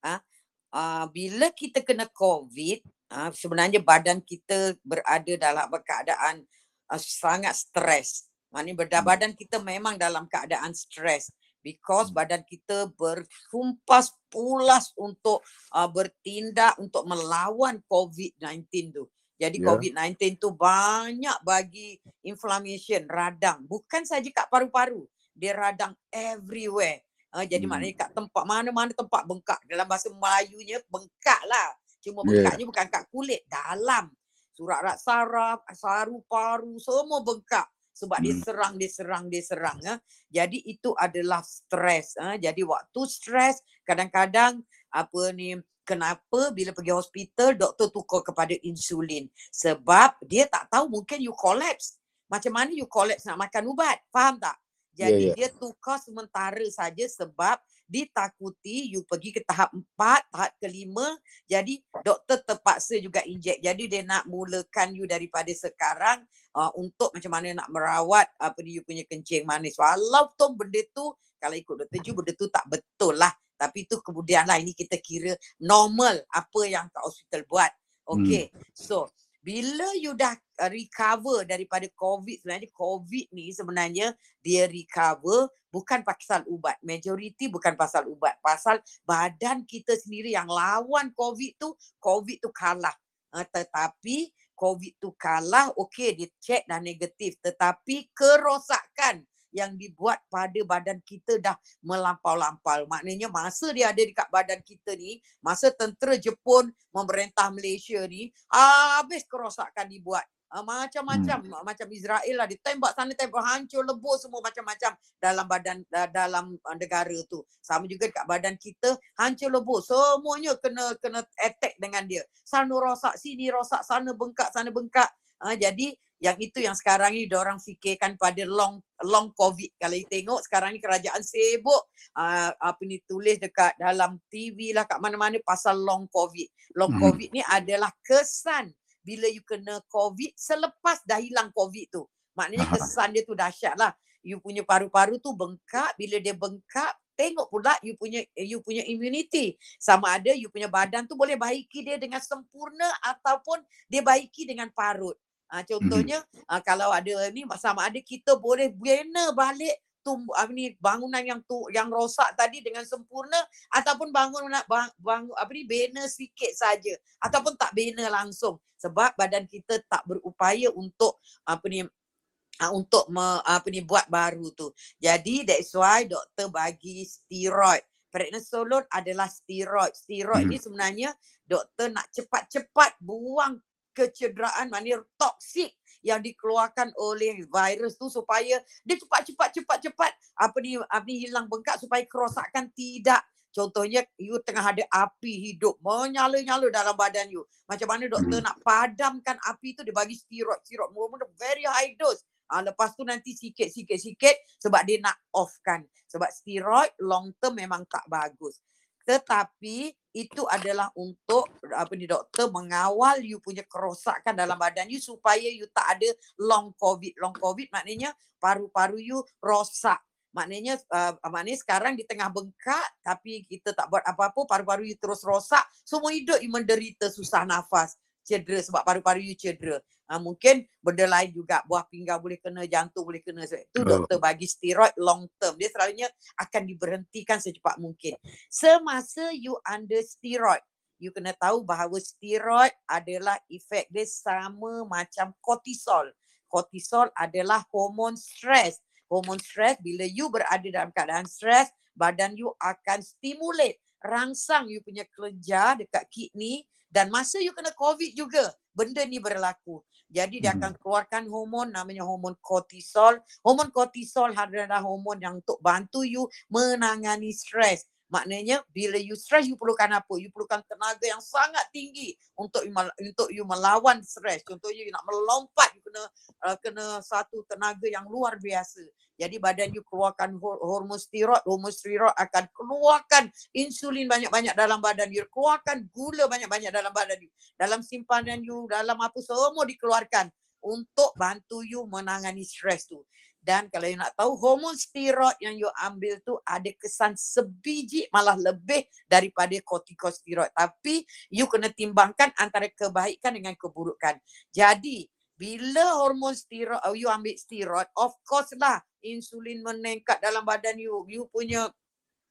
[0.00, 0.24] Ha?
[0.70, 2.80] Uh, bila kita kena COVID
[3.12, 6.46] uh, sebenarnya badan kita berada dalam keadaan
[6.88, 8.29] uh, sangat stres.
[8.50, 9.06] Maknanya hmm.
[9.06, 11.30] badan kita memang dalam keadaan stres
[11.62, 12.16] because hmm.
[12.18, 19.04] badan kita berhumpas pulas untuk uh, bertindak untuk melawan COVID-19 tu.
[19.40, 19.66] Jadi yeah.
[19.72, 23.64] COVID-19 tu banyak bagi inflammation, radang.
[23.64, 25.06] Bukan saja kat paru-paru.
[25.32, 27.00] Dia radang everywhere.
[27.30, 27.70] Uh, jadi hmm.
[27.70, 29.60] maknanya kat tempat mana-mana tempat bengkak.
[29.64, 31.72] Dalam bahasa Melayunya bengkak lah.
[32.02, 32.68] Cuma bengkaknya yeah.
[32.68, 33.40] bukan kat kulit.
[33.46, 34.10] Dalam.
[34.50, 38.24] Surat rat saraf, saru, paru, semua bengkak sebab hmm.
[38.26, 39.94] dia serang dia serang dia serang ya.
[40.30, 42.38] Jadi itu adalah stres ha?
[42.38, 50.14] jadi waktu stres kadang-kadang apa ni kenapa bila pergi hospital doktor tukar kepada insulin sebab
[50.22, 51.98] dia tak tahu mungkin you collapse.
[52.30, 53.98] Macam mana you collapse nak makan ubat?
[54.14, 54.54] Faham tak?
[54.94, 55.50] Jadi yeah, yeah.
[55.50, 57.58] dia tukar sementara saja sebab
[57.90, 61.18] ditakuti you pergi ke tahap empat, tahap kelima.
[61.50, 63.58] Jadi doktor terpaksa juga injek.
[63.58, 66.22] Jadi dia nak mulakan you daripada sekarang
[66.56, 69.76] uh, untuk macam mana nak merawat apa you punya kencing manis.
[69.78, 73.32] Walaupun benda tu kalau ikut doktor Ju benda tu tak betul lah.
[73.60, 77.72] Tapi tu kemudian lah ini kita kira normal apa yang kat hospital buat.
[78.08, 78.48] Okay.
[78.50, 78.60] Hmm.
[78.72, 78.96] So
[79.40, 84.12] bila you dah uh, recover daripada COVID sebenarnya COVID ni sebenarnya
[84.44, 86.76] dia recover bukan pasal ubat.
[86.84, 88.36] Majoriti bukan pasal ubat.
[88.44, 92.92] Pasal badan kita sendiri yang lawan COVID tu, COVID tu kalah.
[93.30, 94.28] Uh, tetapi
[94.60, 97.40] COVID tu kalah, okey dia check dah negatif.
[97.40, 102.86] Tetapi kerosakan yang dibuat pada badan kita dah melampau-lampau.
[102.86, 109.26] Maknanya masa dia ada dekat badan kita ni, masa tentera Jepun memerintah Malaysia ni, habis
[109.26, 110.22] kerosakan dibuat.
[110.50, 111.38] Uh, macam-macam.
[111.46, 111.62] Hmm.
[111.62, 116.76] macam Israel lah ditembak sana tembak hancur lebur semua macam-macam dalam badan uh, dalam uh,
[116.76, 117.46] negara tu.
[117.62, 119.78] Sama juga dekat badan kita hancur lebur.
[119.78, 122.26] Semuanya kena kena attack dengan dia.
[122.42, 125.06] Sana rosak sini rosak sana bengkak sana bengkak.
[125.38, 129.72] Uh, jadi yang itu yang sekarang ni orang fikirkan pada long long covid.
[129.80, 131.88] Kalau you tengok sekarang ni kerajaan sibuk.
[132.12, 136.50] Uh, apa ni tulis dekat dalam TV lah kat mana-mana pasal long covid.
[136.76, 137.00] Long hmm.
[137.00, 142.02] covid ni adalah kesan bila you kena covid selepas dah hilang covid tu.
[142.36, 143.92] Maknanya kesan dia tu dahsyat lah.
[144.20, 145.96] You punya paru-paru tu bengkak.
[145.96, 149.60] Bila dia bengkak tengok pula you punya you punya immunity.
[149.76, 154.72] Sama ada you punya badan tu boleh baiki dia dengan sempurna ataupun dia baiki dengan
[154.72, 155.16] parut.
[155.50, 156.46] Uh, contohnya mm-hmm.
[156.46, 161.40] uh, kalau ada ni sama ada kita boleh bina balik tumbuh uh, ni bangunan yang
[161.44, 163.36] tu yang rosak tadi dengan sempurna
[163.72, 169.12] ataupun bangun nak bang, bang, apa ni bina sikit saja ataupun tak bina langsung sebab
[169.14, 174.72] badan kita tak berupaya untuk apa ni uh, untuk me, apa ni buat baru tu.
[175.00, 177.84] Jadi that's why doktor bagi steroid.
[178.10, 179.94] Prednisolone adalah steroid.
[179.94, 180.50] Steroid hmm.
[180.50, 181.10] ni sebenarnya
[181.46, 183.60] doktor nak cepat-cepat buang
[183.90, 191.04] kecederaan maknanya toksik yang dikeluarkan oleh virus tu supaya dia cepat-cepat cepat-cepat apa ni apa
[191.06, 197.34] ni hilang bengkak supaya kerosakan tidak Contohnya you tengah ada api hidup menyala-nyala dalam badan
[197.34, 197.42] you.
[197.66, 198.46] Macam mana doktor hmm.
[198.46, 200.62] nak padamkan api tu dia bagi steroid.
[200.62, 202.22] Steroid mula-mula very high dose.
[202.50, 205.82] Ha, lepas tu nanti sikit-sikit-sikit sebab dia nak off kan.
[206.06, 208.62] Sebab steroid long term memang tak bagus
[209.10, 215.50] tetapi itu adalah untuk apa ni doktor mengawal you punya kerosakan dalam badan you supaya
[215.50, 217.10] you tak ada long covid.
[217.18, 219.98] Long covid maknanya paru-paru you rosak.
[220.30, 225.26] Maknanya uh, maknanya sekarang di tengah bengkak tapi kita tak buat apa-apa paru-paru you terus
[225.26, 227.98] rosak semua hidup you menderita susah nafas
[228.30, 229.82] cedera sebab paru-paru you cedera.
[230.06, 233.46] Ha, mungkin benda lain juga buah pinggang boleh kena, jantung boleh kena.
[233.46, 235.58] Sebab itu doktor bagi steroid long term.
[235.58, 236.06] Dia selalunya
[236.38, 238.14] akan diberhentikan secepat mungkin.
[238.46, 240.62] Semasa you under steroid,
[241.02, 246.10] you kena tahu bahawa steroid adalah efek dia sama macam kortisol.
[246.50, 248.82] Kortisol adalah hormon stres.
[249.06, 255.04] Hormon stres bila you berada dalam keadaan stres, badan you akan stimulate rangsang you punya
[255.12, 259.78] kelenjar dekat kidney dan masa you kena COVID juga, benda ni berlaku.
[260.10, 260.80] Jadi dia akan hmm.
[260.82, 263.22] keluarkan hormon namanya hormon kortisol.
[263.46, 267.86] Hormon kortisol adalah hormon yang untuk bantu you menangani stres.
[268.10, 270.18] Maknanya bila you stress you perlukan apa?
[270.18, 274.42] You perlukan tenaga yang sangat tinggi untuk you, untuk you melawan stress.
[274.42, 276.02] Contohnya you nak melompat you kena
[276.42, 278.82] uh, kena satu tenaga yang luar biasa.
[279.14, 285.22] Jadi badan you keluarkan hormon steroid, hormon steroid akan keluarkan insulin banyak-banyak dalam badan you,
[285.30, 287.30] keluarkan gula banyak-banyak dalam badan you.
[287.54, 290.32] Dalam simpanan you, dalam apa semua dikeluarkan
[290.64, 293.00] untuk bantu you menangani stres tu.
[293.40, 298.36] Dan kalau you nak tahu hormon steroid yang you ambil tu ada kesan sebiji malah
[298.36, 300.52] lebih daripada kortikosteroid.
[300.52, 304.20] Tapi you kena timbangkan antara kebaikan dengan keburukan.
[304.52, 305.08] Jadi
[305.40, 311.08] bila hormon steroid, you ambil steroid, of course lah insulin meningkat dalam badan you.
[311.08, 311.72] You punya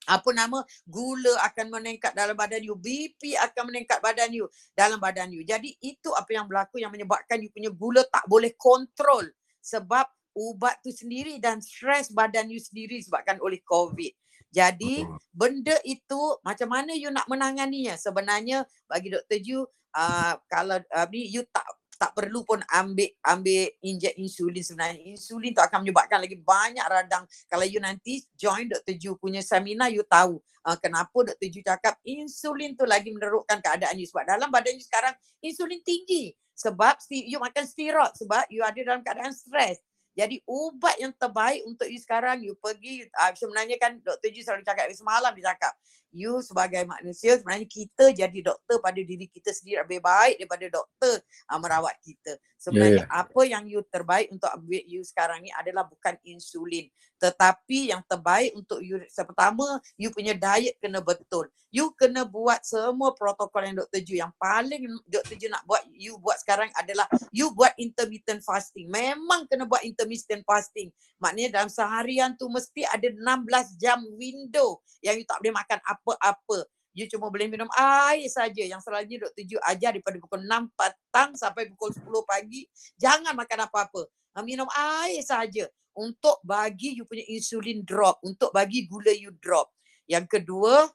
[0.07, 5.29] apa nama gula akan meningkat dalam badan you BP akan meningkat badan you dalam badan
[5.29, 9.27] you jadi itu apa yang berlaku yang menyebabkan you punya gula tak boleh kontrol
[9.59, 10.07] sebab
[10.39, 14.15] ubat tu sendiri dan stres badan you sendiri sebabkan oleh covid
[14.49, 19.61] jadi benda itu macam mana you nak menanganinya sebenarnya bagi doktor Ju
[19.93, 21.65] uh, kalau uh, ni you tak
[21.99, 25.03] tak perlu pun ambil ambil injek insulin sebenarnya.
[25.13, 27.27] Insulin tu akan menyebabkan lagi banyak radang.
[27.51, 28.95] Kalau you nanti join Dr.
[28.95, 31.47] Ju punya seminar, you tahu uh, kenapa Dr.
[31.51, 34.07] Ju cakap insulin tu lagi menerukkan keadaan you.
[34.07, 35.11] Sebab dalam badan you sekarang
[35.43, 36.31] insulin tinggi.
[36.55, 39.79] Sebab you makan steroid sebab you ada dalam keadaan stres.
[40.17, 44.29] Jadi ubat yang terbaik untuk you sekarang, you pergi, uh, sebenarnya kan Dr.
[44.33, 45.73] Ju selalu cakap, semalam dia cakap,
[46.11, 51.15] you sebagai manusia sebenarnya kita jadi doktor pada diri kita sendiri lebih baik daripada doktor
[51.49, 52.37] uh, merawat kita.
[52.59, 53.21] Sebenarnya yeah, yeah.
[53.23, 58.55] apa yang you terbaik untuk ambil you sekarang ni adalah bukan insulin tetapi yang terbaik
[58.55, 61.51] untuk you pertama you punya diet kena betul.
[61.69, 64.01] You kena buat semua protokol yang Dr.
[64.01, 65.35] Ju yang paling Dr.
[65.37, 68.89] Ju nak buat you buat sekarang adalah you buat intermittent fasting.
[68.89, 70.89] Memang kena buat intermittent fasting.
[71.19, 76.63] Maknanya dalam seharian tu mesti ada 16 jam window yang you tak boleh makan apa-apa.
[76.95, 78.63] You cuma boleh minum air saja.
[78.63, 79.43] Yang selalunya Dr.
[79.43, 82.65] Ju ajar daripada pukul 6 petang sampai pukul 10 pagi.
[82.95, 84.07] Jangan makan apa-apa.
[84.39, 89.67] Minum air saja untuk bagi you punya insulin drop, untuk bagi gula you drop.
[90.07, 90.87] Yang kedua,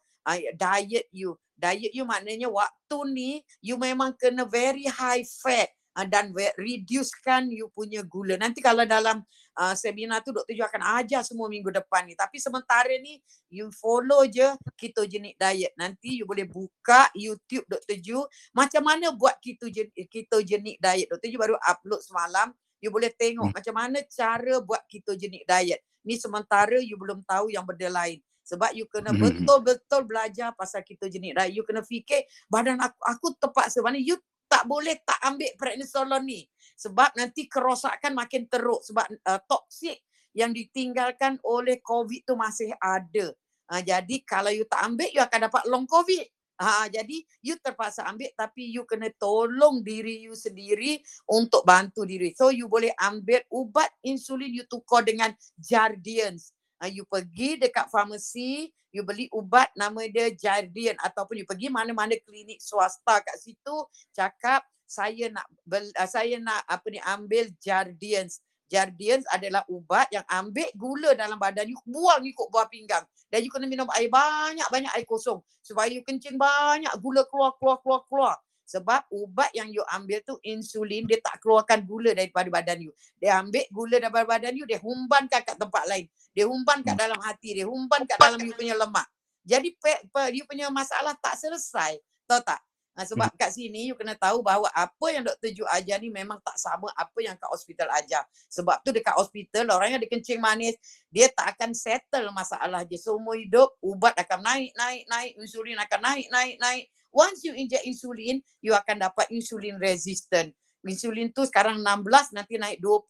[0.56, 1.36] diet you.
[1.54, 5.70] Diet you maknanya waktu ni you memang kena very high fat
[6.02, 8.34] dan reducekan you punya gula.
[8.34, 9.22] Nanti kalau dalam
[9.54, 10.50] uh, seminar tu Dr.
[10.50, 12.18] Ju akan ajar semua minggu depan ni.
[12.18, 15.70] Tapi sementara ni you follow je ketogenic diet.
[15.78, 17.98] Nanti you boleh buka YouTube Dr.
[18.02, 18.18] Ju
[18.50, 21.06] macam mana buat ketogenic, ketogenic diet.
[21.06, 21.30] Dr.
[21.30, 22.50] Ju baru upload semalam
[22.82, 23.56] you boleh tengok hmm.
[23.56, 25.80] macam mana cara buat ketogenic diet.
[26.04, 28.18] Ni sementara you belum tahu yang benda lain.
[28.44, 29.24] Sebab you kena hmm.
[29.24, 31.56] betul-betul belajar pasal ketogenic diet.
[31.56, 33.80] You kena fikir badan aku, aku terpaksa.
[33.80, 34.20] Mana you
[34.54, 36.40] tak boleh tak ambil prednisolone ni.
[36.78, 38.86] Sebab nanti kerosakan makin teruk.
[38.86, 39.98] Sebab uh, toksik
[40.30, 43.34] yang ditinggalkan oleh COVID tu masih ada.
[43.66, 46.22] Uh, jadi kalau you tak ambil, you akan dapat long COVID.
[46.54, 52.30] Ha, jadi you terpaksa ambil tapi you kena tolong diri you sendiri untuk bantu diri.
[52.38, 56.53] So you boleh ambil ubat insulin you tukar dengan Jardians.
[56.84, 62.12] Ha, you pergi dekat farmasi, you beli ubat nama dia Jardian ataupun you pergi mana-mana
[62.20, 68.44] klinik swasta kat situ cakap saya nak bel, uh, saya nak apa ni ambil Jardians.
[68.68, 73.08] Jardians adalah ubat yang ambil gula dalam badan you buang ikut buah pinggang.
[73.32, 75.40] Dan you kena minum air banyak-banyak air kosong.
[75.64, 78.36] Supaya you kencing banyak gula keluar, keluar, keluar, keluar.
[78.64, 82.92] Sebab ubat yang you ambil tu insulin, dia tak keluarkan gula daripada badan you.
[83.20, 86.08] Dia ambil gula daripada badan you, dia humbankan kat tempat lain.
[86.34, 87.02] Dia humban kat hmm.
[87.06, 89.06] dalam hati, dia humban kat dalam you punya lemak.
[89.46, 91.94] Jadi pe, pe, you punya masalah tak selesai.
[92.26, 92.58] Tahu tak?
[92.94, 93.38] Ha, sebab hmm.
[93.38, 95.50] kat sini you kena tahu bahawa apa yang Dr.
[95.50, 98.22] Ju ajar ni memang tak sama apa yang kat hospital ajar.
[98.50, 100.74] Sebab tu dekat hospital orang yang ada kencing manis,
[101.10, 102.98] dia tak akan settle masalah dia.
[102.98, 105.30] Seumur hidup ubat akan naik, naik, naik.
[105.38, 106.84] Insulin akan naik, naik, naik.
[107.14, 110.50] Once you inject insulin, you akan dapat insulin resistant.
[110.82, 113.06] Insulin tu sekarang 16, nanti naik 20,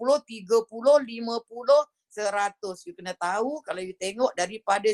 [0.47, 2.87] 30, 50, 100.
[2.87, 4.91] You kena tahu kalau you tengok daripada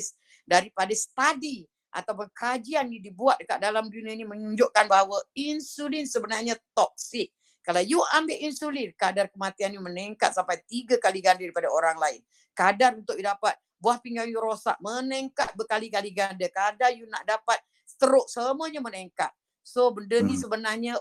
[0.48, 7.34] daripada study ataupun kajian ni dibuat dekat dalam dunia ni menunjukkan bahawa insulin sebenarnya toksik.
[7.60, 12.20] Kalau you ambil insulin, kadar kematian you meningkat sampai tiga kali ganda daripada orang lain.
[12.56, 16.48] Kadar untuk you dapat buah pinggang you rosak meningkat berkali-kali ganda.
[16.48, 19.28] Kadar you nak dapat stroke semuanya meningkat.
[19.60, 20.42] So benda ni hmm.
[20.42, 20.94] sebenarnya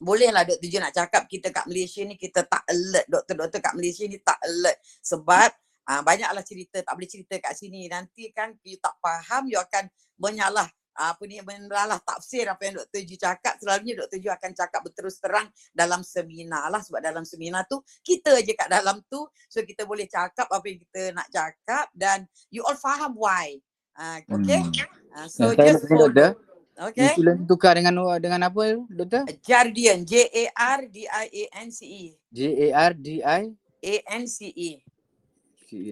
[0.00, 3.06] bolehlah doktor je nak cakap kita kat Malaysia ni kita tak alert.
[3.06, 4.80] Doktor-doktor kat Malaysia ni tak alert.
[5.04, 5.50] Sebab
[5.86, 9.92] uh, banyaklah cerita tak boleh cerita kat sini nanti kan you tak faham you akan
[10.16, 13.00] menyalah uh, apa ni menalah tafsir apa yang Dr.
[13.04, 14.18] Ju cakap selalunya Dr.
[14.18, 18.68] Ju akan cakap berterus terang dalam seminar lah sebab dalam seminar tu kita aja kat
[18.72, 23.12] dalam tu so kita boleh cakap apa yang kita nak cakap dan you all faham
[23.16, 23.60] why
[24.00, 24.64] Uh, okay.
[24.64, 24.72] Hmm.
[25.12, 26.32] Uh, so Saya just follow.
[26.80, 27.12] Okay.
[27.12, 29.28] Insulin tukar dengan dengan apa doktor?
[29.44, 30.00] Jardian.
[30.08, 30.44] J A
[30.80, 32.04] R D I A N C E.
[32.32, 32.40] J
[32.72, 33.42] A R D I
[33.84, 34.80] A N C E.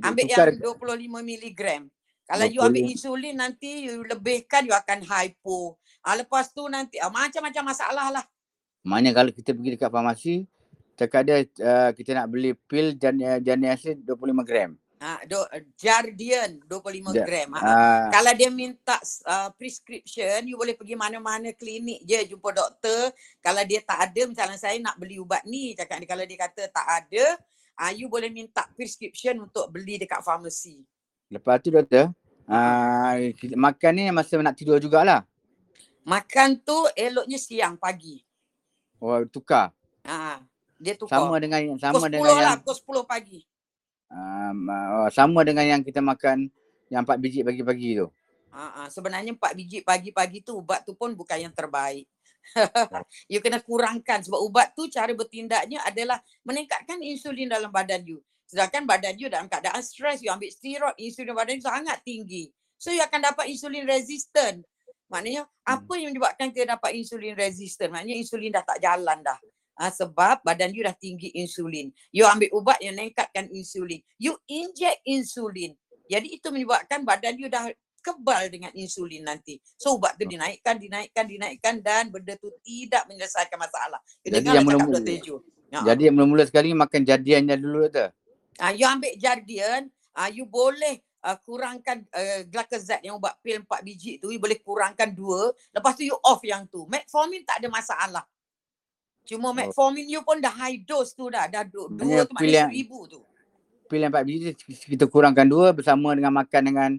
[0.01, 0.48] Ambil tukar.
[0.48, 1.83] yang 25 miligram.
[2.24, 5.77] Kalau you ambil insulin nanti you lebihkan you akan hypo.
[6.01, 8.24] Ah, lepas tu nanti ah, macam-macam masalah lah.
[8.85, 10.35] Maknanya kalau kita pergi dekat farmasi,
[10.96, 14.72] terkadang uh, kita nak beli pil janin asid 25 gram.
[14.98, 15.38] Ha, do,
[15.78, 17.22] Jardian 25 ja.
[17.22, 17.54] gram.
[17.54, 17.61] Ha.
[17.62, 18.98] Uh, Kalau dia minta
[19.30, 23.14] uh, prescription, you boleh pergi mana-mana klinik je jumpa doktor.
[23.38, 26.66] Kalau dia tak ada, misalnya saya nak beli ubat ni, cakap ni kalau dia kata
[26.74, 27.24] tak ada,
[27.78, 30.82] uh, you boleh minta prescription untuk beli dekat farmasi.
[31.30, 32.11] Lepas tu doktor,
[32.50, 33.14] uh,
[33.54, 35.22] makan ni masa nak tidur jugalah.
[36.02, 38.18] Makan tu eloknya siang pagi.
[38.98, 39.70] Oh, tukar.
[40.02, 40.42] Ha,
[40.82, 41.22] dia tukar.
[41.22, 43.40] Sama dengan sama pukul dengan 10 lah, pukul 10 pagi
[44.12, 46.48] um, uh, sama dengan yang kita makan
[46.88, 48.06] yang empat biji pagi-pagi tu.
[48.48, 52.08] Uh, uh, sebenarnya empat biji pagi-pagi tu ubat tu pun bukan yang terbaik.
[53.32, 56.16] you kena kurangkan sebab ubat tu cara bertindaknya adalah
[56.48, 58.18] meningkatkan insulin dalam badan you.
[58.48, 62.48] Sedangkan badan you dalam keadaan stres, you ambil steroid, insulin badan you sangat tinggi.
[62.80, 64.64] So you akan dapat insulin resistant.
[65.12, 65.68] Maknanya hmm.
[65.68, 67.92] apa yang menyebabkan kita dapat insulin resistant?
[67.92, 69.36] Maknanya insulin dah tak jalan dah.
[69.78, 71.94] Ha, sebab badan you dah tinggi insulin.
[72.10, 74.02] You ambil ubat yang meningkatkan insulin.
[74.18, 75.78] You inject insulin.
[76.10, 77.70] Jadi itu menyebabkan badan you dah
[78.02, 79.62] kebal dengan insulin nanti.
[79.78, 84.00] So ubat tu dinaikkan, dinaikkan, dinaikkan dan benda tu tidak menyelesaikan masalah.
[84.24, 85.80] Kita jadi yang mula-mula, ya.
[85.94, 88.06] jadi yang mula-mula sekali makan jadiannya dulu tu.
[88.58, 89.86] Ha, you ambil jadian,
[90.18, 94.58] ha, you boleh uh, kurangkan uh, glycoside yang ubat pil 4 biji tu, you boleh
[94.58, 95.54] kurangkan dua.
[95.70, 96.86] Lepas tu you off yang tu.
[96.90, 98.24] Metformin tak ada masalah.
[99.28, 99.54] Cuma oh.
[99.54, 101.44] metformin you pun dah high dose tu dah.
[101.52, 101.92] Dah dua,
[102.24, 103.20] tu maknanya seribu tu.
[103.88, 104.52] Pil yang 4 biji
[104.84, 106.90] kita kurangkan dua bersama dengan makan dengan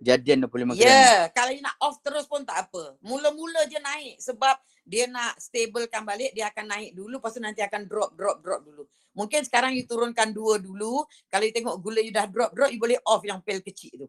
[0.00, 0.76] jadian 25 gram.
[0.76, 2.96] Ya, yeah, kalau you nak off terus pun tak apa.
[3.04, 4.56] Mula-mula je naik sebab
[4.88, 8.60] dia nak stablekan balik, dia akan naik dulu lepas tu nanti akan drop, drop, drop
[8.64, 8.88] dulu.
[9.12, 11.04] Mungkin sekarang you turunkan dua dulu.
[11.28, 14.08] Kalau you tengok gula you dah drop, drop, you boleh off yang pil kecil tu.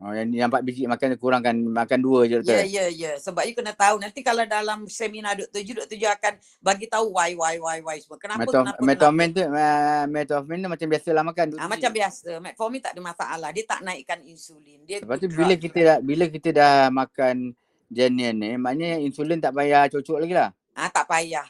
[0.00, 2.56] Oh, yang, yang empat biji makan kurangkan makan dua je doktor.
[2.56, 3.12] Ya, ya, ya.
[3.20, 6.32] Sebab you kena tahu nanti kalau dalam seminar doktor tujuh, doktor tujuh akan
[6.64, 8.16] bagi tahu why, why, why, why semua.
[8.16, 11.46] Kenapa, Meto, kenapa, metformin tu, uh, metformin tu macam biasalah makan.
[11.60, 12.30] Ah, macam biasa.
[12.40, 13.48] Metformin tak ada masalah.
[13.52, 14.88] Dia tak naikkan insulin.
[14.88, 17.52] Dia Lepas tu bila kita dah, bila kita dah makan
[17.92, 20.48] jenis ni, maknanya insulin tak payah cocok lagi lah.
[20.80, 21.44] Ah, tak payah.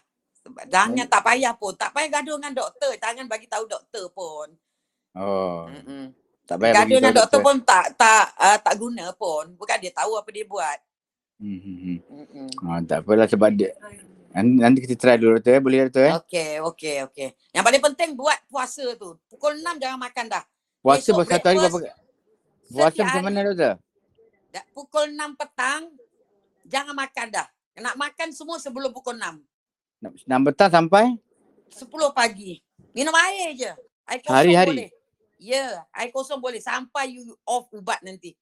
[0.66, 1.12] Jangan hmm.
[1.14, 1.78] tak payah pun.
[1.78, 2.90] Tak payah gaduh dengan doktor.
[2.98, 4.50] Jangan bagi tahu doktor pun.
[5.14, 5.70] Oh.
[5.70, 6.18] Mm-mm.
[6.50, 9.54] Tak payah Gaduh dengan doktor, doktor pun tak tak uh, tak guna pun.
[9.54, 10.78] Bukan dia tahu apa dia buat.
[11.38, 11.58] Hmm.
[11.62, 12.48] hmm, hmm.
[12.66, 13.70] Ah, tak apalah sebab dia
[14.34, 15.62] nanti kita try dulu doktor eh.
[15.62, 16.12] Boleh doktor eh?
[16.18, 17.28] Okey, okey, okey.
[17.54, 19.14] Yang paling penting buat puasa tu.
[19.30, 20.42] Pukul 6 jangan makan dah.
[20.82, 21.78] Puasa buat satu hari berapa?
[22.66, 23.74] Puasa macam mana doktor?
[24.50, 25.82] Da, pukul 6 petang
[26.66, 27.46] jangan makan dah.
[27.78, 30.26] Nak makan semua sebelum pukul 6.
[30.26, 31.14] 6 petang sampai?
[31.70, 32.58] 10 pagi.
[32.90, 33.70] Minum air je.
[34.10, 34.74] Air Hari-hari?
[34.74, 34.90] Boleh.
[35.40, 38.36] Ya, yeah, air kosong boleh sampai you off ubat nanti.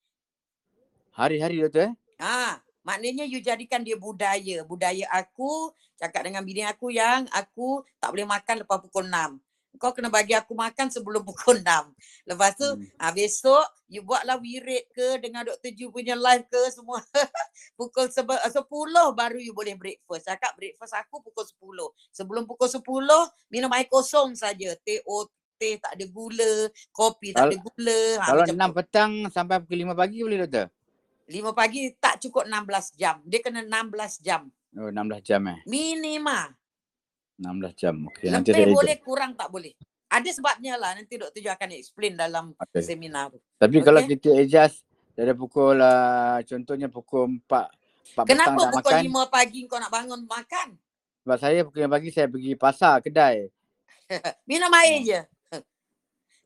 [1.14, 1.92] Hari-hari doktor eh?
[2.18, 4.66] Ha, maknanya you jadikan dia budaya.
[4.66, 9.14] Budaya aku cakap dengan bini aku yang aku tak boleh makan lepas pukul 6.
[9.78, 12.26] Kau kena bagi aku makan sebelum pukul 6.
[12.26, 12.98] Lepas tu hmm.
[12.98, 15.70] ha, besok you buatlah wirid ke dengan Dr.
[15.70, 16.98] Ju punya live ke semua.
[17.78, 18.26] pukul 10
[19.14, 20.26] baru you boleh breakfast.
[20.26, 21.94] Cakap breakfast aku pukul 10.
[22.10, 22.82] Sebelum pukul 10
[23.54, 24.74] minum air kosong saja.
[24.82, 24.98] Teh
[25.58, 28.00] teh tak ada gula, kopi tak ada gula.
[28.22, 30.70] Ha, kalau enam petang sampai pukul lima pagi boleh doktor?
[31.28, 33.20] Lima pagi tak cukup enam belas jam.
[33.26, 34.48] Dia kena enam belas jam.
[34.78, 35.58] Oh enam belas jam eh?
[35.66, 36.54] Minima.
[37.36, 37.94] Enam belas jam.
[38.14, 39.04] Okay, Lebih nanti boleh, ejak.
[39.04, 39.74] kurang tak boleh.
[40.08, 40.96] Ada sebabnya lah.
[40.96, 42.80] Nanti doktor juga akan explain dalam okay.
[42.80, 43.28] seminar.
[43.60, 43.84] Tapi okay?
[43.84, 47.68] kalau kita adjust dari pukul uh, contohnya pukul empat,
[48.14, 50.68] empat Kenapa petang pukul lima pagi kau nak bangun makan?
[51.26, 53.50] Sebab saya pukul lima pagi saya pergi pasar, kedai.
[54.48, 55.06] Minum air hmm.
[55.06, 55.20] je.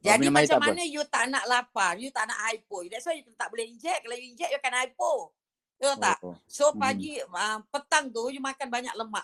[0.03, 2.83] Jadi oh, macam mana you tak nak lapar, you tak nak hypo.
[2.91, 4.03] That's why you tak boleh inject.
[4.03, 5.31] Kalau you inject, you akan hypo.
[5.79, 6.19] You oh, tak?
[6.51, 6.79] So hmm.
[6.83, 7.31] pagi, hmm.
[7.31, 9.23] uh, petang tu, you makan banyak lemak.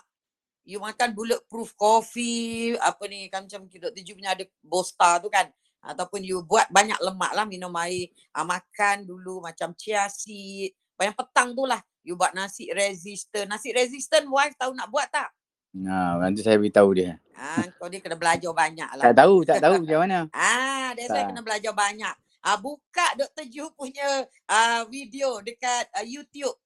[0.63, 5.51] You makan bulletproof coffee, apa ni, kan macam kita tujuh punya ada bosta tu kan.
[5.83, 8.07] Ataupun you buat banyak lemak lah, minum air.
[8.31, 10.71] Uh, makan dulu macam chia seed.
[10.99, 13.51] Yang petang tu lah, you buat nasi resistant.
[13.51, 15.27] Nasi resistant, wife tahu nak buat tak?
[15.69, 17.21] Ha, nanti saya beritahu dia.
[17.37, 19.03] Ha, kau dia kena belajar banyak lah.
[19.05, 20.19] Tak tahu, tak tahu macam mana.
[20.39, 22.15] Ha, dia saya kena belajar banyak.
[22.39, 23.45] Ha, buka Dr.
[23.45, 26.57] Ju punya uh, video dekat uh, YouTube.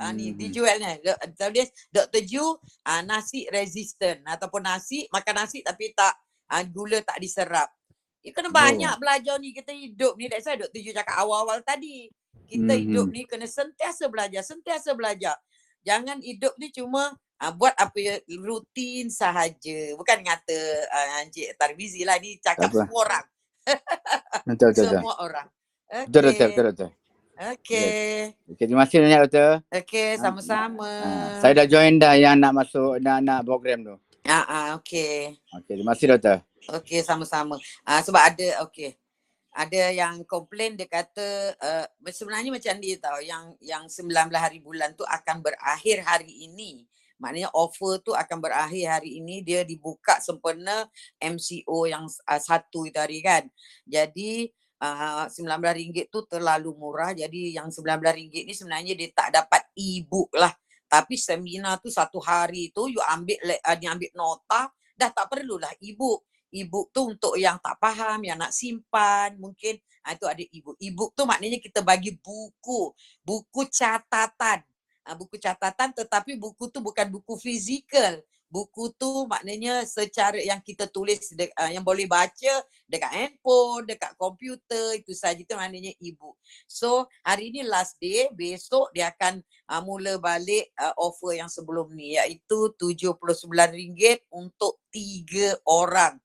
[0.00, 0.38] Uh, ni hmm.
[0.40, 0.88] dijual ni.
[1.36, 2.22] Tulis Dr.
[2.24, 6.14] Ju uh, nasi resistant ataupun nasi makan nasi tapi tak
[6.48, 7.68] uh, gula tak diserap.
[8.22, 9.00] Dia kena banyak oh.
[9.02, 10.30] belajar ni kita hidup ni.
[10.30, 10.80] That's why Dr.
[10.80, 12.08] Ju cakap awal-awal tadi.
[12.46, 12.82] Kita mm-hmm.
[12.86, 15.34] hidup ni kena sentiasa belajar, sentiasa belajar.
[15.82, 19.78] Jangan hidup ni cuma uh, buat apa ya rutin sahaja.
[19.96, 20.58] Bukan kata
[20.88, 22.78] uh, Encik Tarbizi lah ni cakap apa?
[22.84, 23.24] semua orang.
[24.46, 25.26] betul, betul, semua betul.
[25.26, 25.46] orang.
[25.86, 26.04] Okay.
[26.06, 26.90] Betul, betul, betul, betul.
[27.36, 28.32] Okay.
[28.48, 28.64] okay.
[28.64, 29.50] Terima kasih banyak doktor.
[29.68, 30.88] Okay, sama-sama.
[30.88, 33.96] Uh, saya dah join dah yang nak masuk nak nak program tu.
[34.24, 35.36] Ah, uh, okay.
[35.62, 36.40] Okay, terima kasih doktor.
[36.80, 37.60] Okay, sama-sama.
[37.84, 38.96] Uh, sebab ada, okay.
[39.56, 44.92] Ada yang komplain dia kata uh, sebenarnya macam dia tahu yang yang 19 hari bulan
[44.92, 46.84] tu akan berakhir hari ini.
[47.16, 50.84] Maknanya offer tu akan berakhir hari ini dia dibuka sempena
[51.16, 53.48] MCO yang uh, satu itu hari kan.
[53.88, 54.52] Jadi
[54.84, 57.16] uh, RM19 tu terlalu murah.
[57.16, 60.52] Jadi yang RM19 ni sebenarnya dia tak dapat e-book lah.
[60.86, 65.72] Tapi seminar tu satu hari tu you ambil uh, dia ambil nota dah tak perlulah
[65.80, 66.24] e-book.
[66.52, 70.78] E-book tu untuk yang tak faham, yang nak simpan, mungkin itu ada e-book.
[70.78, 74.62] E-book tu maknanya kita bagi buku, buku catatan.
[75.06, 80.86] Uh, buku catatan tetapi buku tu bukan buku fizikal buku tu maknanya secara yang kita
[80.86, 86.38] tulis de- uh, yang boleh baca dekat handphone, dekat komputer itu saja itu maknanya e-book.
[86.70, 91.90] So hari ini last day, besok dia akan uh, mula balik uh, offer yang sebelum
[91.92, 96.16] ni iaitu RM79 untuk tiga orang.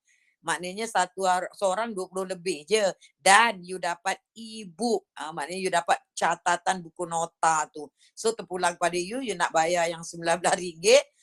[0.41, 2.81] Maknanya satu seorang 20 lebih je
[3.21, 5.05] dan you dapat e-book.
[5.13, 7.85] Uh, maknanya you dapat catatan buku nota tu.
[8.17, 10.81] So terpulang pada you, you nak bayar yang RM19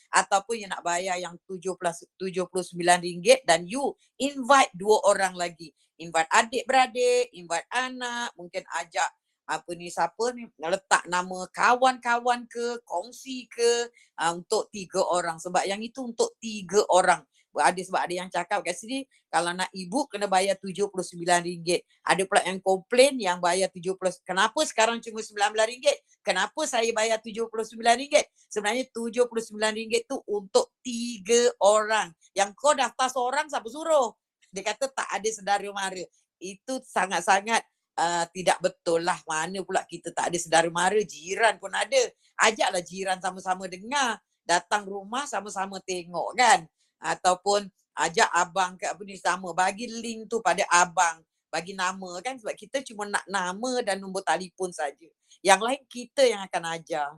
[0.08, 3.92] ataupun yang nak bayar yang RM79 dan you
[4.22, 5.74] invite dua orang lagi.
[5.98, 9.10] Invite adik-beradik, invite anak, mungkin ajak
[9.48, 13.88] apa ni siapa ni letak nama kawan-kawan ke, kongsi ke
[14.20, 17.24] uh, untuk tiga orang sebab yang itu untuk tiga orang
[17.62, 21.84] ada sebab ada yang cakap kat sini kalau nak ibu kena bayar RM79.
[22.00, 25.84] Ada pula yang komplain yang bayar 70 Kenapa sekarang cuma RM19?
[26.24, 28.08] Kenapa saya bayar RM79?
[28.48, 32.08] Sebenarnya RM79 tu untuk tiga orang.
[32.32, 34.16] Yang kau daftar seorang siapa suruh?
[34.48, 36.04] Dia kata tak ada sedara mara.
[36.40, 37.60] Itu sangat-sangat
[38.00, 39.20] uh, tidak betul lah.
[39.28, 40.98] Mana pula kita tak ada sedara mara.
[41.04, 42.00] Jiran pun ada.
[42.40, 44.16] Ajaklah jiran sama-sama dengar.
[44.48, 46.64] Datang rumah sama-sama tengok kan
[46.98, 47.66] ataupun
[47.98, 51.18] ajak abang ke apa ni sama bagi link tu pada abang
[51.48, 55.08] bagi nama kan sebab kita cuma nak nama dan nombor telefon saja
[55.40, 57.08] yang lain kita yang akan ajar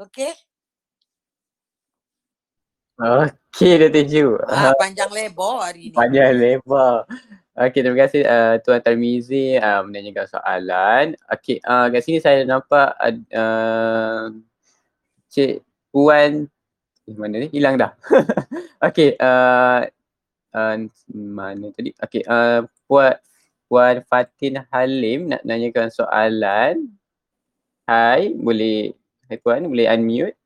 [0.00, 0.32] okey
[2.94, 4.06] Okey, Dr.
[4.06, 4.38] Ju.
[4.46, 5.98] Ha, panjang lebar hari ni.
[5.98, 7.02] Panjang lebar.
[7.58, 11.06] Okey, terima kasih uh, Tuan Tarmizi uh, menanyakan soalan.
[11.26, 12.94] Okey, uh, kat sini saya nampak
[13.34, 14.30] uh,
[15.26, 16.46] Cik Puan
[17.08, 17.92] eh, mana ni hilang dah
[18.88, 19.84] okey uh,
[20.56, 20.74] uh,
[21.12, 23.16] mana tadi okey uh, puan
[23.68, 26.88] puan Fatin Halim nak nanyakan soalan
[27.88, 28.96] hai boleh
[29.28, 30.36] hai puan boleh unmute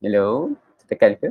[0.00, 0.56] hello
[0.88, 1.28] tekan ke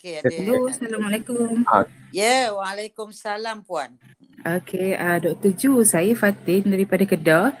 [0.00, 0.32] Okay, ada.
[0.32, 1.60] Hello, Assalamualaikum.
[1.68, 1.84] Ah.
[2.08, 4.00] Ya, yeah, Waalaikumsalam Puan.
[4.40, 5.52] Okay, uh, Dr.
[5.52, 7.52] Ju, saya Fatin daripada Kedah.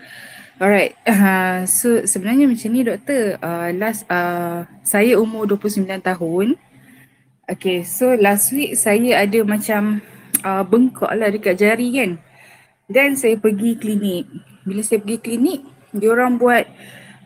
[0.60, 6.60] Alright, uh, so sebenarnya macam ni doktor, uh, last uh, saya umur 29 tahun.
[7.48, 10.04] Okay, so last week saya ada macam
[10.44, 12.20] uh, bengkak lah dekat jari kan.
[12.92, 14.28] Dan saya pergi klinik.
[14.68, 15.64] Bila saya pergi klinik,
[15.96, 16.68] diorang buat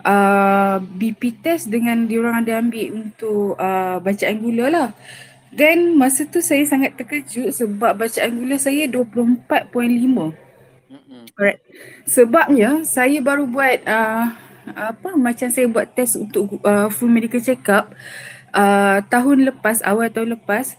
[0.06, 4.88] uh, BP test dengan diorang ada ambil untuk uh, bacaan gula lah.
[5.50, 10.43] Dan masa tu saya sangat terkejut sebab bacaan gula saya 24.5.
[11.34, 11.58] Alright.
[12.06, 14.26] Sebabnya saya baru buat uh,
[14.70, 17.90] apa macam saya buat test untuk uh, full medical check up
[18.54, 20.78] uh, tahun lepas awal tahun lepas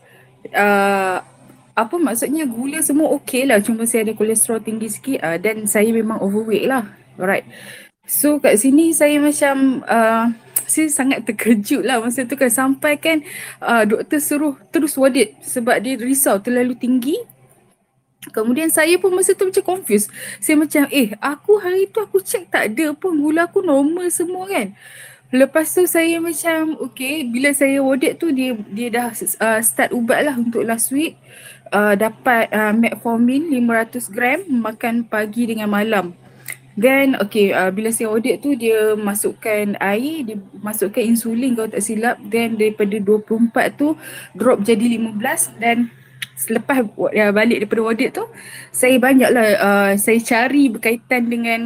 [0.56, 1.20] uh,
[1.76, 5.92] apa maksudnya gula semua okey lah cuma saya ada kolesterol tinggi sikit uh, dan saya
[5.92, 6.88] memang overweight lah.
[7.20, 7.44] Alright.
[8.08, 10.32] So kat sini saya macam uh,
[10.64, 13.20] saya sangat terkejut lah masa tu kan sampai kan
[13.60, 17.20] uh, doktor suruh terus wadid sebab dia risau terlalu tinggi
[18.34, 20.10] Kemudian saya pun masa tu macam confused.
[20.42, 24.50] Saya macam eh aku hari tu aku check tak ada pun gula aku normal semua
[24.50, 24.74] kan.
[25.34, 30.22] Lepas tu saya macam okay bila saya audit tu dia dia dah uh, start ubat
[30.24, 31.18] lah untuk last week.
[31.74, 36.14] Uh, dapat uh, metformin 500 gram makan pagi dengan malam.
[36.76, 41.84] Then okay uh, bila saya audit tu dia masukkan air, dia masukkan insulin kalau tak
[41.84, 42.22] silap.
[42.22, 43.98] Then daripada 24 tu
[44.38, 45.90] drop jadi 15 dan
[46.36, 48.28] selepas uh, balik daripada audit tu
[48.70, 51.60] saya banyaklah uh, saya cari berkaitan dengan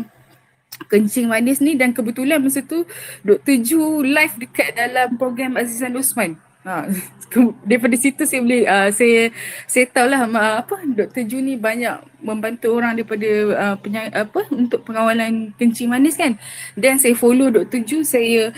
[0.87, 2.87] kencing manis ni dan kebetulan masa tu
[3.25, 3.59] Dr.
[3.59, 6.39] Ju live dekat dalam program Azizan Osman.
[6.63, 6.87] Ha,
[7.69, 9.33] daripada situ saya boleh uh, saya
[9.67, 11.23] saya tahulah uh, apa Dr.
[11.27, 16.39] Ju ni banyak membantu orang daripada uh, penyang, apa untuk pengawalan kencing manis kan.
[16.79, 17.83] Dan saya follow Dr.
[17.83, 18.55] Ju saya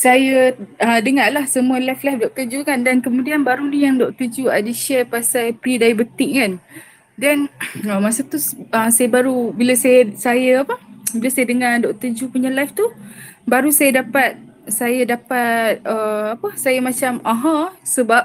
[0.00, 2.44] saya uh, dengarlah semua live-live Dr.
[2.48, 4.32] Ju kan dan kemudian baru ni yang Dr.
[4.32, 6.52] Ju ada share pasal pre-diabetic kan.
[7.20, 7.52] Dan
[7.84, 8.40] uh, masa tu
[8.72, 10.80] uh, saya baru bila saya saya apa
[11.12, 12.16] bila saya dengar Dr.
[12.16, 12.88] Ju punya live tu
[13.44, 14.40] baru saya dapat
[14.72, 18.24] saya dapat uh, apa saya macam aha sebab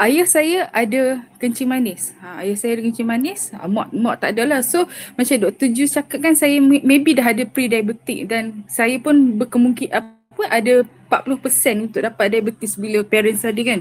[0.00, 2.16] ayah saya ada kencing manis.
[2.24, 4.64] Ha, ayah saya ada kencing manis, ha, mak mak tak adalah.
[4.64, 10.15] So macam doktor Ju cakap kan saya maybe dah ada pre-diabetic dan saya pun berkemungkinan
[10.36, 13.80] apa ada 40% untuk dapat diabetes bila parents ada kan.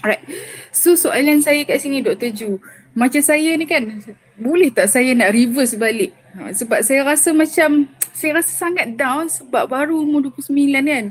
[0.00, 0.22] Alright.
[0.70, 2.30] So soalan saya kat sini Dr.
[2.30, 2.62] Ju,
[2.94, 3.82] macam saya ni kan
[4.38, 6.14] boleh tak saya nak reverse balik?
[6.38, 11.04] Ha, sebab saya rasa macam saya rasa sangat down sebab baru umur 29 kan.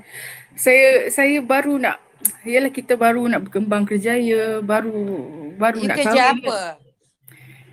[0.55, 1.99] Saya saya baru nak
[2.47, 4.95] yalah kita baru nak berkembang kerjaya, baru
[5.59, 6.43] baru you nak kerja kahwin.
[6.47, 6.59] apa?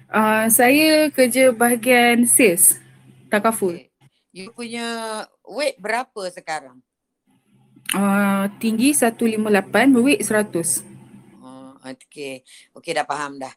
[0.06, 2.78] Uh, saya kerja bahagian sales.
[3.26, 3.74] Takaful.
[3.74, 3.90] Okay.
[4.36, 4.86] You punya
[5.48, 6.85] weight berapa sekarang?
[7.94, 10.82] Uh, tinggi 158, weight 100.
[11.38, 12.42] Oh, okay.
[12.74, 13.54] Okay dah faham dah.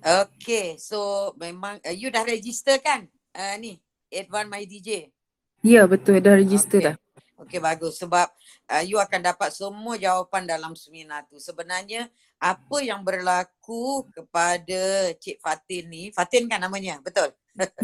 [0.00, 3.04] Okay, so memang uh, you dah register kan?
[3.36, 3.76] Uh, ni,
[4.08, 5.12] Advan My DJ.
[5.60, 6.24] Ya, betul.
[6.24, 6.86] Dah register okay.
[6.88, 6.96] dah.
[7.36, 8.00] Okay, bagus.
[8.00, 8.32] Sebab
[8.72, 11.36] uh, you akan dapat semua jawapan dalam seminar tu.
[11.36, 12.08] Sebenarnya,
[12.40, 17.28] apa yang berlaku kepada Cik Fatin ni, Fatin kan namanya, betul?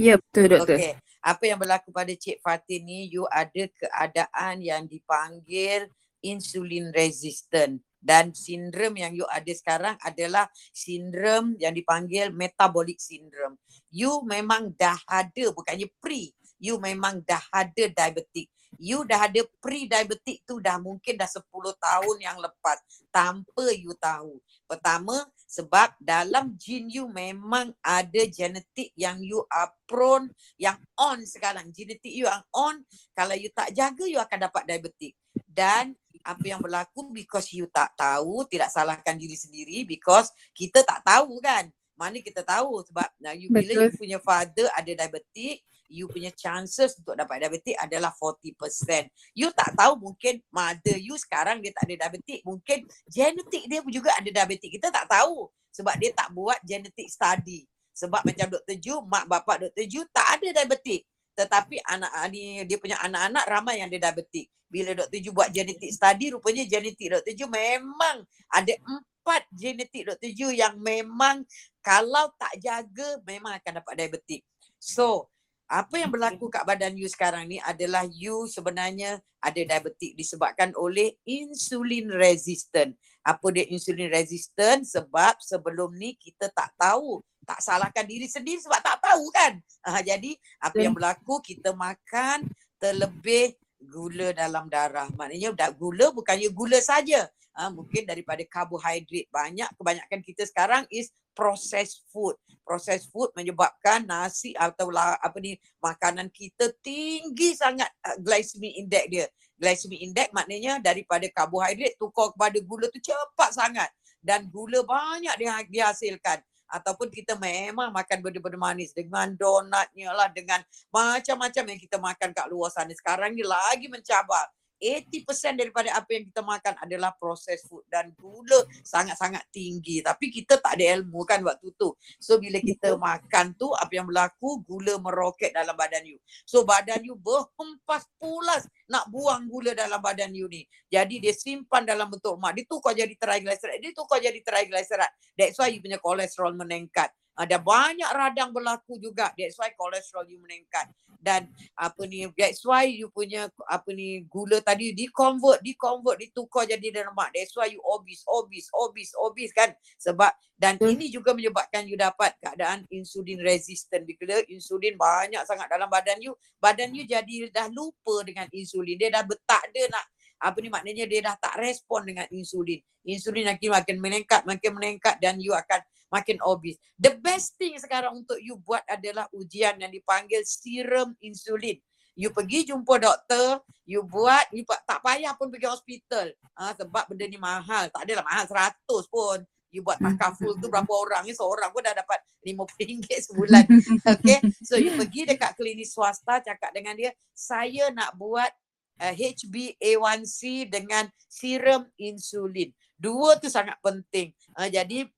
[0.01, 0.77] Ya, betul doktor.
[0.77, 0.97] Okay.
[1.23, 5.87] Apa yang berlaku pada Cik Fatin ni, you ada keadaan yang dipanggil
[6.23, 13.55] insulin resistant dan sindrom yang you ada sekarang adalah sindrom yang dipanggil metabolic syndrome.
[13.95, 18.51] You memang dah ada bukannya pre, you memang dah ada diabetic.
[18.81, 21.45] You dah ada pre-diabetic tu dah mungkin dah 10
[21.77, 22.79] tahun yang lepas
[23.13, 24.41] tanpa you tahu.
[24.65, 31.69] Pertama, sebab dalam gene you memang ada genetik yang you are prone, yang on sekarang.
[31.77, 32.81] Genetik you yang on,
[33.13, 35.13] kalau you tak jaga, you akan dapat diabetic.
[35.45, 35.93] Dan
[36.25, 41.43] apa yang berlaku because you tak tahu, tidak salahkan diri sendiri because kita tak tahu
[41.43, 41.69] kan.
[41.93, 45.61] Mana kita tahu sebab nah, you, bila you punya father ada diabetik,
[45.93, 49.13] you punya chances untuk dapat diabetik adalah 40%.
[49.37, 54.17] You tak tahu mungkin mother you sekarang dia tak ada diabetik, mungkin genetik dia juga
[54.17, 54.81] ada diabetik.
[54.81, 57.69] Kita tak tahu sebab dia tak buat genetic study.
[57.93, 58.77] Sebab macam Dr.
[58.81, 59.85] Ju, mak bapak Dr.
[59.85, 61.05] Ju tak ada diabetik.
[61.37, 65.21] Tetapi anak ni dia punya anak-anak ramai yang ada diabetik bila Dr.
[65.21, 67.33] Ju buat genetik study, rupanya genetik Dr.
[67.37, 70.33] Ju memang ada empat genetik Dr.
[70.33, 71.45] Ju yang memang
[71.85, 74.41] kalau tak jaga memang akan dapat diabetik.
[74.81, 75.32] So,
[75.73, 81.17] apa yang berlaku kat badan you sekarang ni adalah you sebenarnya ada diabetik disebabkan oleh
[81.25, 82.93] insulin resistant.
[83.25, 84.85] Apa dia insulin resistant?
[84.85, 87.25] Sebab sebelum ni kita tak tahu.
[87.49, 89.59] Tak salahkan diri sendiri sebab tak tahu kan.
[89.89, 93.57] Ha, jadi apa yang berlaku kita makan terlebih
[93.87, 95.09] gula dalam darah.
[95.15, 97.27] Maknanya gula bukannya gula saja.
[97.53, 99.69] Ha, mungkin daripada karbohidrat banyak.
[99.77, 102.39] Kebanyakan kita sekarang is processed food.
[102.65, 109.27] Processed food menyebabkan nasi atau apa ni makanan kita tinggi sangat uh, glycemic index dia.
[109.61, 113.91] Glycemic index maknanya daripada karbohidrat tukar kepada gula tu cepat sangat
[114.23, 116.41] dan gula banyak dia dihasilkan
[116.73, 122.47] ataupun kita memang makan benda-benda manis dengan donatnya lah dengan macam-macam yang kita makan kat
[122.49, 122.97] luar sana.
[122.97, 124.49] Sekarang ni lagi mencabar
[124.83, 130.03] 80% daripada apa yang kita makan adalah processed food dan gula sangat-sangat tinggi.
[130.03, 131.95] Tapi kita tak ada ilmu kan waktu tu.
[132.19, 136.19] So bila kita makan tu apa yang berlaku gula meroket dalam badan you.
[136.43, 140.67] So badan you berhempas pulas nak buang gula dalam badan you ni.
[140.91, 142.59] Jadi dia simpan dalam bentuk mak.
[142.59, 143.79] Dia tukar jadi triglyceride.
[143.79, 145.15] Dia tukar jadi triglyceride.
[145.39, 147.15] That's why you punya kolesterol meningkat.
[147.33, 149.33] Ada banyak radang berlaku juga.
[149.33, 150.93] That's why kolesterol you meningkat.
[151.23, 156.21] Dan apa ni that's why you punya apa ni gula tadi di convert di convert
[156.21, 157.33] ditukar jadi lemak.
[157.33, 159.73] That's why you obese obese obese obese kan?
[160.03, 160.29] Sebab
[160.59, 160.93] dan hmm.
[160.99, 164.05] ini juga menyebabkan you dapat keadaan insulin resistant.
[164.05, 166.37] Bila insulin banyak sangat dalam badan you.
[166.61, 168.99] Badan you jadi dah lupa dengan insulin.
[168.99, 170.05] Dia dah tak ada nak
[170.43, 172.83] apa ni maknanya dia dah tak respon dengan insulin.
[173.07, 175.79] Insulin makin makin meningkat makin meningkat dan you akan
[176.13, 176.77] makin obese.
[177.01, 181.81] The best thing sekarang untuk you buat adalah ujian yang dipanggil serum insulin.
[182.13, 186.29] You pergi jumpa doktor, you buat, you tak payah pun pergi hospital.
[186.61, 187.89] Ha, sebab benda ni mahal.
[187.89, 189.41] Tak adalah mahal seratus pun.
[189.73, 189.97] You buat
[190.37, 193.65] full tu berapa orang ni seorang pun dah dapat RM50 sebulan.
[194.05, 194.45] Okay.
[194.61, 198.53] So you pergi dekat klinik swasta cakap dengan dia, saya nak buat
[199.01, 202.69] uh, HbA1c dengan serum insulin.
[203.01, 204.37] Dua tu sangat penting.
[204.53, 205.09] Uh, jadi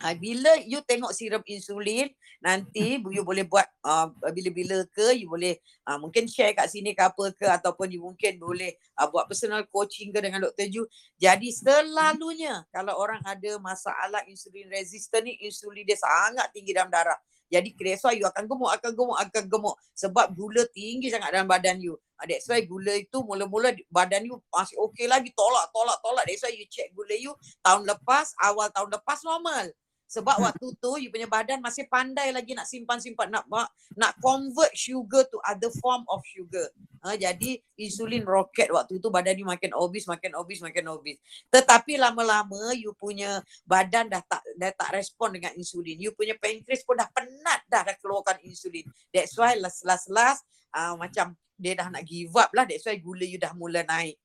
[0.00, 2.08] uh, bila you tengok serum insulin
[2.40, 7.04] nanti you boleh buat uh, bila-bila ke you boleh uh, mungkin share kat sini ke
[7.04, 10.66] apa ke ataupun you mungkin boleh uh, buat personal coaching ke dengan Dr.
[10.72, 10.82] Ju.
[11.20, 17.16] Jadi selalunya kalau orang ada masalah insulin resistant ni insulin dia sangat tinggi dalam darah.
[17.50, 19.74] Jadi that's why you akan gemuk, akan gemuk, akan gemuk.
[19.98, 21.98] Sebab gula tinggi sangat dalam badan you.
[22.22, 25.34] That's why gula itu mula-mula badan you masih okey lagi.
[25.34, 26.24] Tolak, tolak, tolak.
[26.30, 27.34] That's why you check gula you
[27.66, 29.66] tahun lepas, awal tahun lepas normal.
[30.10, 33.46] Sebab waktu tu you punya badan masih pandai lagi nak simpan-simpan nak
[33.94, 36.66] nak convert sugar to other form of sugar.
[37.00, 41.22] Ha, jadi insulin roket waktu tu badan you makin obese, makin obese, makin obese.
[41.48, 45.96] Tetapi lama-lama you punya badan dah tak dah tak respon dengan insulin.
[45.96, 48.84] You punya pancreas pun dah penat dah dah keluarkan insulin.
[49.14, 50.42] That's why last last last
[50.74, 52.64] uh, macam dia dah nak give up lah.
[52.66, 54.16] That's why gula you dah mula naik.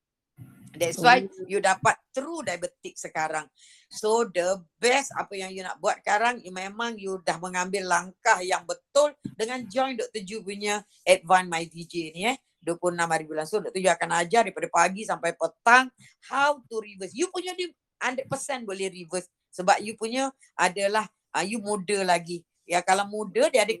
[0.76, 1.48] That's why oh.
[1.48, 3.48] you dapat true diabetic sekarang.
[3.88, 8.38] So the best apa yang you nak buat sekarang you memang you dah mengambil langkah
[8.44, 10.22] yang betul dengan join Dr.
[10.22, 12.36] Ju punya Advance My DJ ni eh.
[12.66, 13.46] 26 hari bulan.
[13.46, 13.78] So Dr.
[13.78, 15.86] Ju akan ajar daripada pagi sampai petang
[16.28, 17.14] how to reverse.
[17.14, 17.70] You punya ni
[18.02, 18.28] 100%
[18.66, 22.42] boleh reverse sebab you punya adalah uh, you muda lagi.
[22.66, 23.74] Ya kalau muda dia ada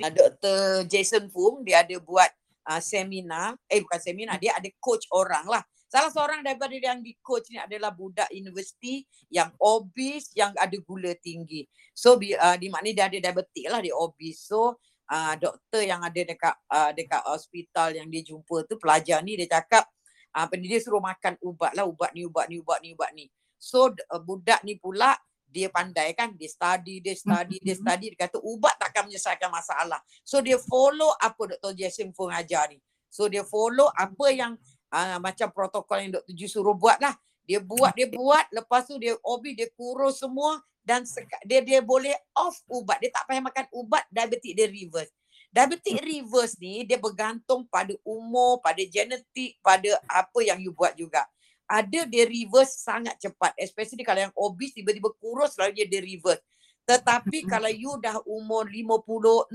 [0.00, 0.88] uh, Dr.
[0.88, 2.28] Jason Fung dia ada buat
[2.68, 3.56] uh, seminar.
[3.68, 5.62] Eh bukan seminar dia ada coach orang lah.
[5.90, 11.10] Salah seorang daripada yang di coach ni adalah budak universiti yang obese yang ada gula
[11.18, 11.66] tinggi.
[11.90, 14.46] So uh, di maknanya dia ada diabetik lah dia obese.
[14.46, 14.78] So
[15.10, 19.50] uh, doktor yang ada dekat uh, dekat hospital yang dia jumpa tu pelajar ni dia
[19.50, 19.90] cakap
[20.30, 23.26] apa uh, dia suruh makan ubat lah ubat ni ubat ni ubat ni ubat ni.
[23.58, 25.18] So uh, budak ni pula
[25.50, 27.82] dia pandai kan dia study dia study dia mm-hmm.
[27.82, 28.06] study.
[28.14, 29.98] Dia kata ubat takkan menyelesaikan masalah.
[30.22, 31.74] So dia follow apa Dr.
[31.74, 32.78] Jason Fung ajar ni.
[33.10, 34.54] So dia follow apa yang
[34.94, 36.32] uh, macam protokol yang Dr.
[36.32, 38.46] Ju suruh buat lah dia buat dia buat.
[38.54, 40.62] Lepas tu dia obi dia kurus semua.
[40.80, 41.04] Dan
[41.44, 43.02] dia dia boleh off ubat.
[43.02, 45.12] Dia tak payah makan ubat diabetes dia reverse.
[45.50, 51.26] Diabetes reverse ni dia bergantung pada umur pada genetik pada apa yang you buat juga
[51.70, 56.42] ada dia reverse sangat cepat especially kalau yang obese tiba-tiba kurus lalu dia dia reverse.
[56.82, 59.06] Tetapi kalau you dah umur 50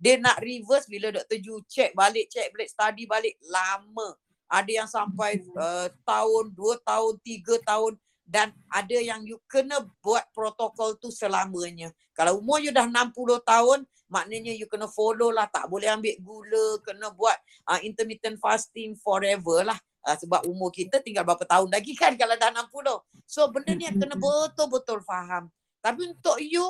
[0.00, 4.16] dia nak reverse bila doktor Ju check balik check balik study balik lama.
[4.48, 7.92] Ada yang sampai uh, tahun 2 tahun 3 tahun
[8.24, 11.92] dan ada yang you kena buat protokol tu selamanya.
[12.16, 13.12] Kalau umur you dah 60
[13.44, 15.44] tahun maknanya you kena follow lah.
[15.52, 17.36] Tak boleh ambil gula kena buat
[17.68, 22.34] uh, intermittent fasting forever lah Uh, sebab umur kita tinggal berapa tahun lagi kan kalau
[22.34, 23.06] dah 60.
[23.26, 25.46] So benda ni kena betul-betul faham.
[25.78, 26.66] Tapi untuk you,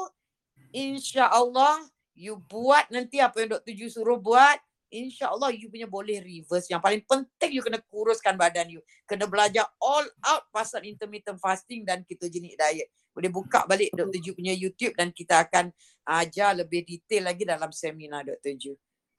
[0.72, 1.80] insya Allah
[2.12, 3.72] you buat nanti apa yang Dr.
[3.72, 4.60] Ju suruh buat,
[4.92, 6.68] insya Allah you punya boleh reverse.
[6.68, 8.84] Yang paling penting you kena kuruskan badan you.
[9.08, 12.92] Kena belajar all out pasal intermittent fasting dan ketogenic diet.
[13.12, 14.20] Boleh buka balik Dr.
[14.20, 15.72] Ju punya YouTube dan kita akan
[16.20, 18.52] ajar lebih detail lagi dalam seminar Dr.
[18.60, 18.72] Ju.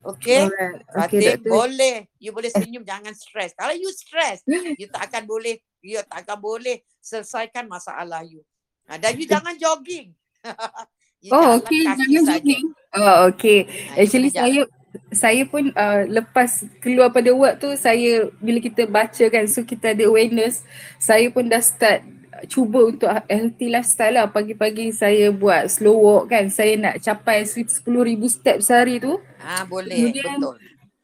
[0.03, 0.43] Okay.
[0.43, 1.95] Okay, Fatin, boleh.
[2.19, 3.55] You boleh senyum, jangan stres.
[3.55, 4.43] Kalau you stres,
[4.79, 8.43] you tak akan boleh, you tak akan boleh selesaikan masalah you.
[8.91, 10.11] Ha, dan you jangan jogging.
[11.31, 11.87] oh, okay.
[11.87, 12.35] Jangan saja.
[12.35, 12.65] jogging.
[12.91, 13.59] Oh, okay.
[13.95, 14.67] Ha, Actually, saya
[15.09, 19.95] saya pun uh, lepas keluar pada work tu, saya bila kita baca kan, so kita
[19.95, 20.61] ada awareness,
[20.99, 22.03] saya pun dah start
[22.47, 24.27] cuba untuk healthy lifestyle lah.
[24.29, 27.83] Pagi-pagi saya buat slow walk kan saya nak capai 10,000
[28.27, 29.19] step sehari tu.
[29.43, 30.57] Ah boleh kemudian, betul.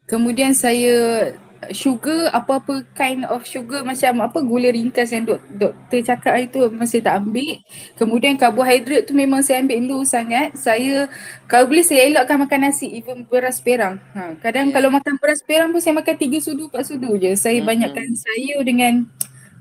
[0.08, 0.96] kemudian saya
[1.76, 6.64] sugar apa-apa kind of sugar macam apa gula ringkas yang dok doktor cakap hari tu
[6.72, 7.60] masih tak ambil.
[8.00, 10.56] Kemudian karbohidrat tu memang saya ambil low sangat.
[10.56, 11.12] Saya
[11.52, 14.00] kalau boleh saya elakkan makan nasi even beras perang.
[14.16, 14.76] Ha, kadang yeah.
[14.80, 17.36] kalau makan beras perang pun saya makan tiga sudu empat sudu je.
[17.36, 17.68] Saya mm-hmm.
[17.68, 18.94] banyakkan sayur dengan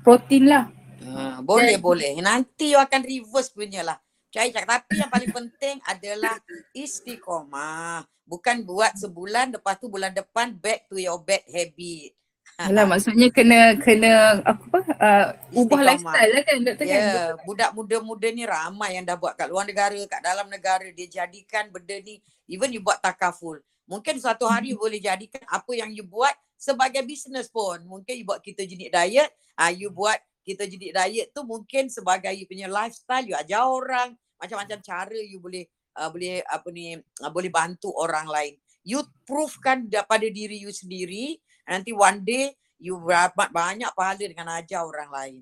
[0.01, 0.71] protein lah
[1.15, 2.11] Ha, boleh Dan, boleh.
[2.21, 3.97] Nanti you akan reverse punya lah.
[4.29, 4.85] Cari cakap.
[4.85, 6.37] Tapi yang paling penting adalah
[6.73, 8.05] istiqomah.
[8.29, 12.13] Bukan buat sebulan lepas tu bulan depan back to your bad habit.
[12.61, 17.07] Alah maksudnya kena kena apa uh, ubah lifestyle lah kan doktor yeah, kan.
[17.07, 21.07] Ya, budak muda-muda ni ramai yang dah buat kat luar negara, kat dalam negara dia
[21.07, 22.19] jadikan benda ni
[22.51, 23.57] even you buat takaful.
[23.89, 24.81] Mungkin satu hari hmm.
[24.81, 27.81] boleh jadikan apa yang you buat sebagai business pun.
[27.87, 30.19] Mungkin you buat kita jenis diet, uh, you buat
[30.49, 35.37] kita jadi diet tu mungkin sebagai you punya lifestyle you ajar orang macam-macam cara you
[35.37, 35.69] boleh
[35.99, 38.57] uh, boleh apa ni uh, boleh bantu orang lain.
[38.81, 41.37] You proofkan pada diri you sendiri
[41.69, 45.41] nanti one day you dapat banyak pahala dengan ajar orang lain.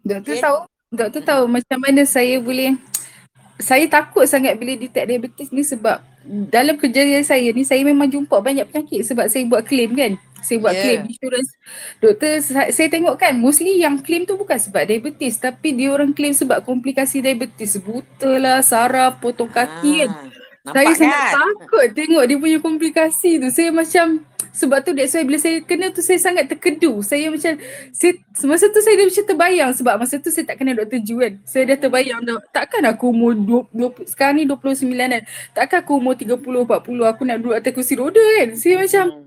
[0.00, 0.40] Doktor okay?
[0.40, 0.56] tahu
[0.94, 2.78] doktor tahu macam mana saya boleh
[3.58, 8.42] saya takut sangat bila detect diabetes ni sebab dalam kerja saya ni saya memang jumpa
[8.42, 10.12] banyak penyakit sebab saya buat claim kan.
[10.42, 10.82] Saya buat yeah.
[10.82, 11.50] claim insurance.
[11.98, 12.32] Doktor
[12.70, 16.62] saya, tengok kan mostly yang claim tu bukan sebab diabetes tapi dia orang claim sebab
[16.62, 17.78] komplikasi diabetes.
[17.82, 20.10] Buta lah, saraf, potong kaki kan.
[20.66, 20.98] Ah, saya kan?
[20.98, 23.48] sangat takut tengok dia punya komplikasi tu.
[23.54, 27.04] Saya macam sebab tu that's why bila saya kena tu saya sangat terkedu.
[27.06, 27.54] Saya macam
[27.92, 28.12] saya,
[28.48, 31.00] masa tu saya dah macam terbayang sebab masa tu saya tak kenal Dr.
[31.04, 31.38] Ju kan.
[31.44, 33.68] Saya dah terbayang dah takkan aku umur 20,
[34.02, 35.22] 20 sekarang ni 29 kan.
[35.54, 38.48] Takkan aku umur 30 40 aku nak duduk atas kursi roda kan.
[38.58, 39.26] Saya macam hmm.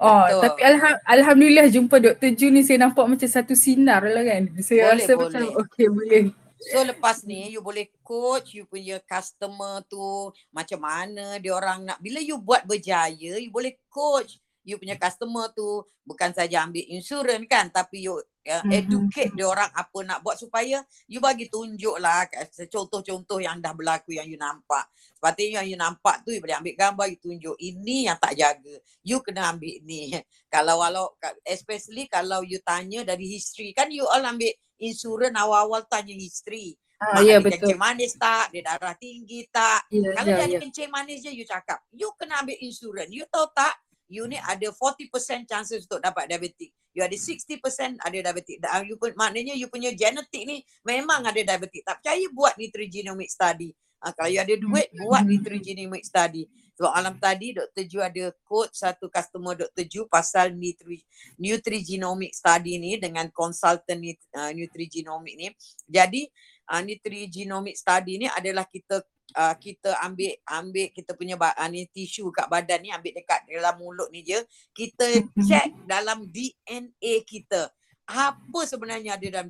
[0.00, 0.40] Oh, Betul.
[0.48, 2.32] tapi alham, alhamdulillah jumpa Dr.
[2.32, 4.48] Ju ni saya nampak macam satu sinar lah kan.
[4.64, 5.24] Saya boleh, rasa boleh.
[5.28, 6.22] macam okey boleh.
[6.60, 11.98] So lepas ni you boleh coach you punya customer tu macam mana dia orang nak
[12.04, 17.48] bila you buat berjaya you boleh coach you punya customer tu bukan saja ambil insurans
[17.48, 22.28] kan tapi you uh, educate dia orang apa nak buat supaya you bagi tunjuk lah
[22.68, 24.84] contoh-contoh yang dah berlaku yang you nampak.
[25.16, 28.74] Sepatutnya yang you nampak tu you boleh ambil gambar you tunjuk ini yang tak jaga.
[29.04, 30.12] You kena ambil ni.
[30.52, 31.14] Kalau walau
[31.46, 34.50] especially kalau you tanya dari history kan you all ambil
[34.80, 36.74] insurans awal-awal tanya history.
[37.00, 37.64] Ah, ya, betul.
[37.64, 38.52] kencing manis tak?
[38.52, 39.88] Dia darah tinggi tak?
[39.88, 40.60] Ya, Kalau ya, dia ada ya.
[40.60, 41.80] kencing manis je, you cakap.
[41.96, 43.08] You kena ambil insurans.
[43.08, 43.72] You tahu tak?
[44.10, 45.08] You ni ada 40%
[45.48, 46.76] chances untuk dapat diabetik.
[46.92, 48.60] You ada 60% ada diabetik.
[48.84, 51.88] You pun, maknanya you punya genetik ni memang ada diabetik.
[51.88, 53.72] Tak percaya buat nutrigenomic study.
[54.04, 56.44] Ha, kalau you ada duit, buat nutrigenomic study.
[56.80, 57.84] Sebab malam tadi Dr.
[57.84, 59.84] Ju ada quote satu customer Dr.
[59.84, 61.04] Ju pasal nutri,
[61.36, 64.00] nutrigenomic study ni dengan konsultan
[64.32, 65.52] uh, nutrigenomic ni.
[65.84, 66.24] Jadi
[66.72, 69.04] uh, nutrigenomic study ni adalah kita
[69.36, 73.76] uh, kita ambil ambil kita punya uh, ni tisu kat badan ni ambil dekat dalam
[73.76, 74.40] mulut ni je
[74.72, 75.20] kita
[75.52, 77.68] check dalam DNA kita
[78.10, 79.46] apa sebenarnya ada dalam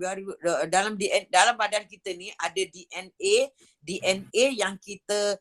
[0.68, 5.40] dalam DNA, dalam badan kita ni ada DNA DNA yang kita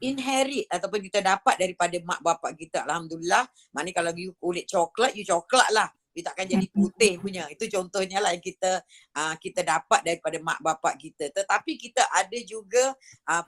[0.00, 3.44] inherit ataupun kita dapat daripada mak bapak kita alhamdulillah
[3.76, 7.44] maknanya kalau you kulit coklat you coklat lah dia takkan jadi putih punya.
[7.52, 8.80] Itu contohnya lah yang kita
[9.20, 11.28] uh, kita dapat daripada mak bapak kita.
[11.28, 12.96] Tetapi kita ada juga
[13.28, 13.44] uh,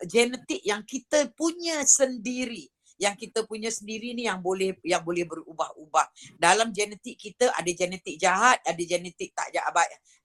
[0.00, 2.72] genetik yang kita punya sendiri.
[2.96, 6.06] Yang kita punya sendiri ni yang boleh yang boleh berubah-ubah.
[6.40, 9.72] Dalam genetik kita ada genetik jahat, ada genetik tak jahat.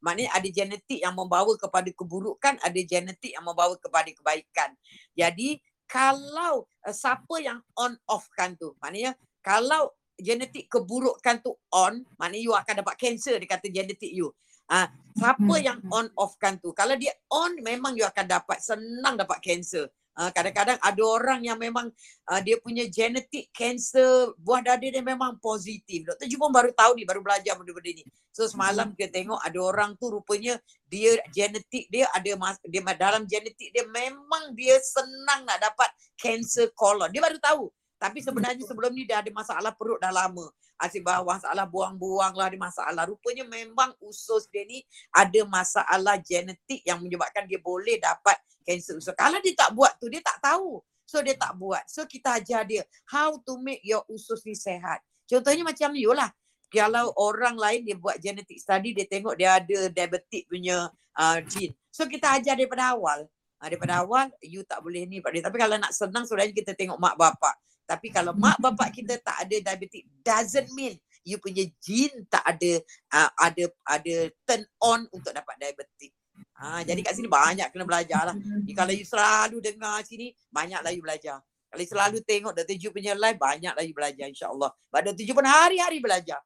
[0.02, 4.74] Maknanya ada genetik yang membawa kepada keburukan, ada genetik yang membawa kepada kebaikan.
[5.14, 5.62] Jadi
[5.92, 9.14] kalau uh, siapa yang on off kan tu, maknanya
[9.44, 14.32] kalau genetik keburukan tu on, maknanya you akan dapat cancer dia kata genetik you.
[14.72, 16.72] Ah, ha, siapa yang on off kan tu?
[16.72, 19.92] Kalau dia on memang you akan dapat senang dapat cancer.
[20.22, 21.90] Ha, kadang-kadang ada orang yang memang
[22.30, 26.06] uh, dia punya genetik cancer buah dada dia memang positif.
[26.06, 28.06] Doktor Ju pun baru tahu ni, baru belajar benda-benda ni.
[28.30, 33.26] So semalam kita tengok ada orang tu rupanya dia genetik dia ada mas- dia dalam
[33.26, 37.10] genetik dia memang dia senang nak dapat cancer colon.
[37.10, 37.64] Dia baru tahu.
[37.98, 40.54] Tapi sebenarnya sebelum ni dia ada masalah perut dah lama.
[40.82, 43.06] Asyik bawa masalah buang-buang lah ada masalah.
[43.06, 44.82] Rupanya memang usus dia ni
[45.14, 49.14] ada masalah genetik yang menyebabkan dia boleh dapat kanser usus.
[49.14, 50.82] Kalau dia tak buat tu dia tak tahu.
[51.06, 51.84] So dia tak buat.
[51.86, 55.04] So kita ajar dia how to make your usus ni sehat.
[55.30, 56.34] Contohnya macam you lah.
[56.72, 60.88] Kalau orang lain dia buat genetic study dia tengok dia ada diabetic punya
[61.20, 61.76] uh, gene.
[61.92, 63.28] So kita ajar daripada awal.
[63.60, 65.20] Uh, daripada awal you tak boleh ni.
[65.20, 67.60] Tapi kalau nak senang sebenarnya kita tengok mak bapak.
[67.92, 70.96] Tapi kalau mak bapak kita tak ada diabetes doesn't mean
[71.28, 72.80] you punya gene tak ada
[73.12, 74.16] uh, ada ada
[74.48, 76.16] turn on untuk dapat diabetes.
[76.62, 78.36] Ha, jadi kat sini banyak kena belajar lah.
[78.38, 81.42] Jadi kalau you selalu dengar sini, banyaklah you belajar.
[81.42, 82.78] Kalau you selalu tengok Dr.
[82.78, 84.70] Ju punya live, banyaklah you belajar insyaAllah.
[84.70, 85.24] Sebab Dr.
[85.26, 86.38] Ju pun hari-hari belajar.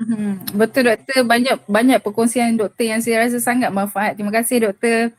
[0.00, 4.16] Hmm, betul doktor, banyak banyak perkongsian doktor yang saya rasa sangat manfaat.
[4.16, 5.12] Terima kasih doktor.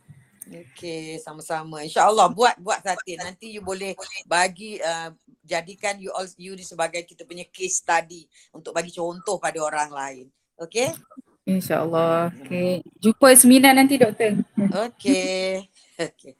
[0.52, 1.80] Okay, sama-sama.
[1.80, 3.16] InsyaAllah buat buat sate.
[3.16, 3.95] Nanti you boleh
[4.28, 5.16] bagi uh,
[5.47, 9.88] jadikan you all you ni sebagai kita punya case study untuk bagi contoh pada orang
[9.88, 10.26] lain.
[10.60, 10.91] Okay?
[11.47, 12.36] InsyaAllah.
[12.43, 12.84] Okay.
[12.99, 14.43] Jumpa seminar nanti doktor.
[14.91, 15.72] Okay.
[15.95, 16.34] Okay.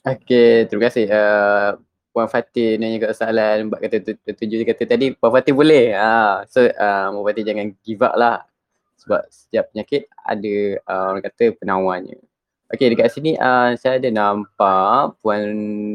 [0.00, 1.12] Okay, terima kasih.
[1.12, 1.76] Uh,
[2.10, 5.92] Puan Fatih nanya kat soalan buat kata tujuh kata tadi Puan Fatih boleh.
[5.92, 8.48] Uh, so uh, Puan Fatih jangan give up lah
[8.96, 10.54] sebab setiap penyakit ada
[10.88, 12.29] uh, orang kata penawarnya.
[12.70, 15.42] Okey dekat sini uh, saya ada nampak Puan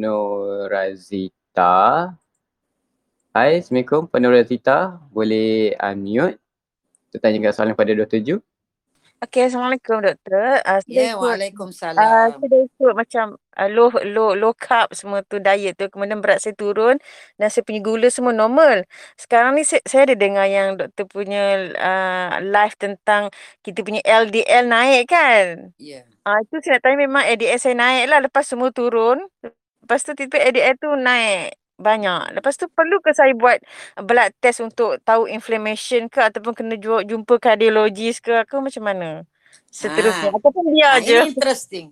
[0.03, 2.11] Norazita.
[3.31, 4.99] Hai, Assalamualaikum Puan Norazita.
[5.07, 6.35] Boleh unmute
[7.07, 8.19] untuk tanyakan soalan kepada Dr.
[8.19, 8.35] Ju.
[9.23, 10.59] Okey, Assalamualaikum Doktor.
[10.67, 11.95] Uh, ya, yeah, Waalaikumsalam.
[11.95, 13.25] Uh, saya dah ikut macam
[13.59, 16.99] uh, low low low carb semua tu diet tu kemudian berat saya turun
[17.39, 18.83] dan saya punya gula semua normal.
[19.19, 23.31] Sekarang ni saya, saya ada dengar yang doktor punya uh, live tentang
[23.65, 25.75] kita punya LDL naik kan?
[25.79, 26.01] Ya.
[26.01, 26.03] Yeah.
[26.25, 29.19] Ah uh, itu saya nak tanya memang LDL saya naik lah lepas semua turun.
[29.85, 32.39] Lepas tu tiba LDL tu naik banyak.
[32.39, 33.59] Lepas tu perlu ke saya buat
[33.99, 39.09] blood test untuk tahu inflammation ke ataupun kena jumpa kardiologis ke aku macam mana?
[39.71, 40.37] Seterusnya ha.
[40.39, 41.17] ataupun dia ha, je.
[41.19, 41.87] Ini interesting.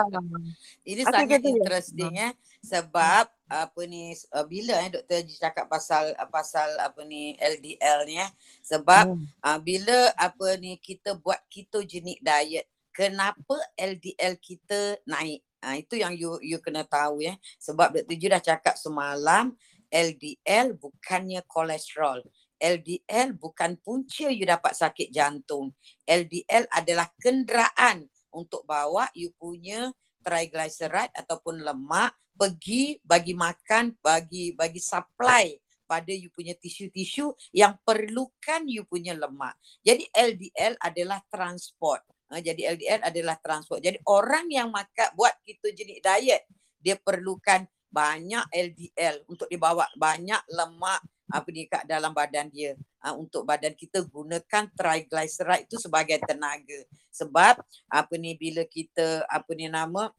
[0.90, 2.30] ini okay, sangat interesting ya.
[2.30, 2.32] Eh.
[2.60, 8.16] Sebab apa ni uh, bila eh doktor cakap pasal uh, pasal apa ni LDL ni
[8.20, 8.30] eh.
[8.64, 9.24] Sebab hmm.
[9.44, 15.40] uh, bila apa ni kita buat ketogenic diet kenapa LDL kita naik?
[15.60, 17.36] Ha, itu yang you you kena tahu ya.
[17.60, 18.16] Sebab Dr.
[18.16, 19.52] Ju dah cakap semalam
[19.92, 22.24] LDL bukannya kolesterol.
[22.60, 25.72] LDL bukan punca you dapat sakit jantung.
[26.04, 29.90] LDL adalah kenderaan untuk bawa you punya
[30.20, 35.52] triglyceride ataupun lemak pergi bagi makan bagi bagi supply
[35.90, 39.58] pada you punya tisu-tisu yang perlukan you punya lemak.
[39.82, 42.06] Jadi LDL adalah transport.
[42.30, 43.82] Ha, jadi LDL adalah transport.
[43.82, 46.46] Jadi orang yang makan buat ketogenic diet,
[46.78, 52.74] dia perlukan banyak LDL untuk dibawa banyak lemak apa ni kat dalam badan dia.
[53.00, 56.80] Ha, untuk badan kita gunakan triglyceride itu sebagai tenaga.
[57.14, 60.10] Sebab apa ni bila kita apa ni nama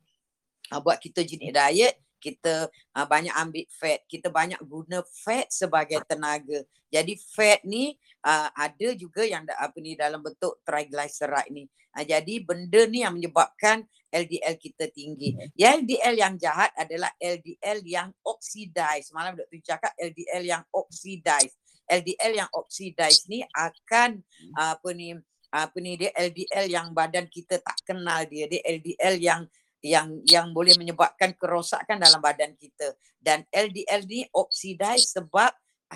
[0.71, 6.61] ha, buat ketogenic diet, kita uh, banyak ambil fat, kita banyak guna fat sebagai tenaga.
[6.93, 11.65] Jadi fat ni uh, ada juga yang apa ni dalam bentuk triglyceride ni.
[11.97, 15.33] Uh, jadi benda ni yang menyebabkan LDL kita tinggi.
[15.55, 19.09] LDL yang jahat adalah LDL yang oxidize.
[19.15, 21.55] Malam doktor cakap LDL yang oxidize.
[21.87, 24.19] LDL yang oxidize ni akan
[24.59, 25.15] uh, apa ni
[25.51, 28.47] apa ni dia LDL yang badan kita tak kenal dia.
[28.51, 29.41] Dia LDL yang
[29.81, 35.49] yang yang boleh menyebabkan kerosakan dalam badan kita dan LDL ni oksidize sebab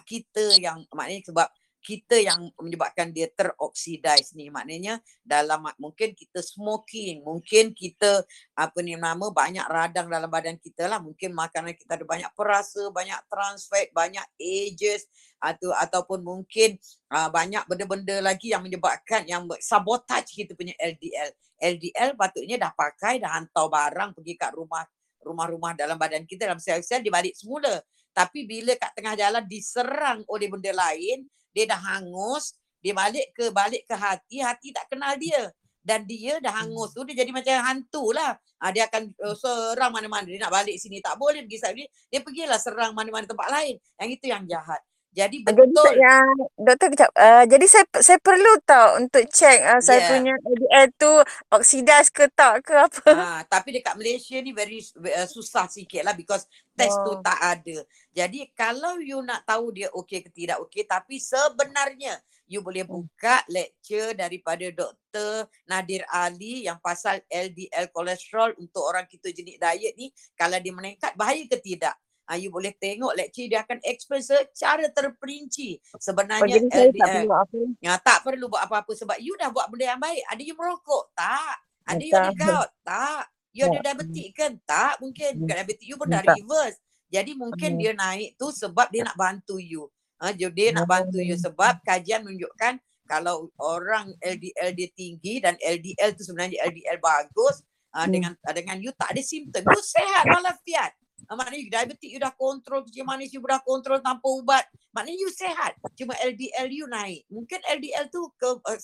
[0.04, 1.48] kita yang maknanya sebab
[1.86, 4.50] kita yang menyebabkan dia teroksidize ni.
[4.50, 8.26] Maknanya dalam mungkin kita smoking mungkin kita
[8.58, 10.98] apa ni nama banyak radang dalam badan kita lah.
[10.98, 15.06] Mungkin makanan kita ada banyak perasa banyak trans fat banyak ages
[15.38, 16.82] atau ataupun mungkin
[17.14, 21.30] uh, banyak benda-benda lagi yang menyebabkan yang sabotage kita punya LDL
[21.62, 24.82] LDL patutnya dah pakai dah hantar barang pergi kat rumah
[25.26, 27.82] rumah-rumah dalam badan kita dalam sel-sel dibalik semula.
[28.16, 33.50] Tapi bila kat tengah jalan diserang oleh benda lain dia dah hangus, dia balik ke
[33.50, 35.50] balik ke hati, hati tak kenal dia.
[35.86, 38.34] Dan dia dah hangus tu, dia jadi macam hantu lah.
[38.58, 40.26] Ha, dia akan uh, serang mana-mana.
[40.26, 41.84] Dia nak balik sini, tak boleh pergi sana.
[42.10, 43.78] Dia pergilah serang mana-mana tempat lain.
[44.02, 44.82] Yang itu yang jahat.
[45.16, 45.72] Jadi betul.
[45.72, 46.28] Jadi, yang,
[46.60, 47.12] doktor kejap.
[47.16, 50.10] Uh, jadi saya saya perlu tahu untuk check uh, saya yeah.
[50.12, 51.12] punya LDL tu
[51.56, 53.08] oksidas ke tak ke apa.
[53.08, 56.44] Uh, tapi dekat Malaysia ni very uh, susah sikit lah because
[56.76, 57.08] test oh.
[57.08, 57.88] tu tak ada.
[58.12, 62.20] Jadi kalau you nak tahu dia okey ke tidak okey tapi sebenarnya
[62.52, 62.92] you boleh hmm.
[62.92, 65.48] buka lecture daripada Dr.
[65.66, 71.48] Nadir Ali yang pasal LDL kolesterol untuk orang ketogenik diet ni kalau dia meningkat bahaya
[71.48, 71.96] ke tidak.
[72.26, 76.98] Uh, you boleh tengok lecture dia akan explain secara terperinci sebenarnya oh, LDL.
[76.98, 77.60] Tak perlu, apa?
[77.78, 80.26] Ya, tak perlu buat apa-apa sebab you dah buat benda yang baik.
[80.34, 81.14] Ada you merokok?
[81.14, 81.56] Tak.
[81.86, 82.70] Ada you ada gout?
[82.82, 83.24] Tak.
[83.54, 84.52] You ada diabetik kan?
[84.66, 85.32] Tak mungkin.
[85.46, 86.82] Bukan diabetik you pun dah reverse.
[87.14, 89.86] Jadi mungkin dia naik tu sebab dia nak bantu you.
[90.18, 96.18] Ha, dia nak bantu you sebab kajian menunjukkan kalau orang LDL dia tinggi dan LDL
[96.18, 97.62] tu sebenarnya LDL bagus
[97.94, 99.62] uh, dengan dengan you tak ada simptom.
[99.62, 100.92] You sehat walafiat.
[101.26, 104.66] Uh, maknanya diabetes you dah kontrol, kecil manis you dah kontrol tanpa ubat.
[104.94, 105.74] Maknanya you sehat.
[105.98, 107.26] Cuma LDL you naik.
[107.30, 108.80] Mungkin LDL tu ke uh,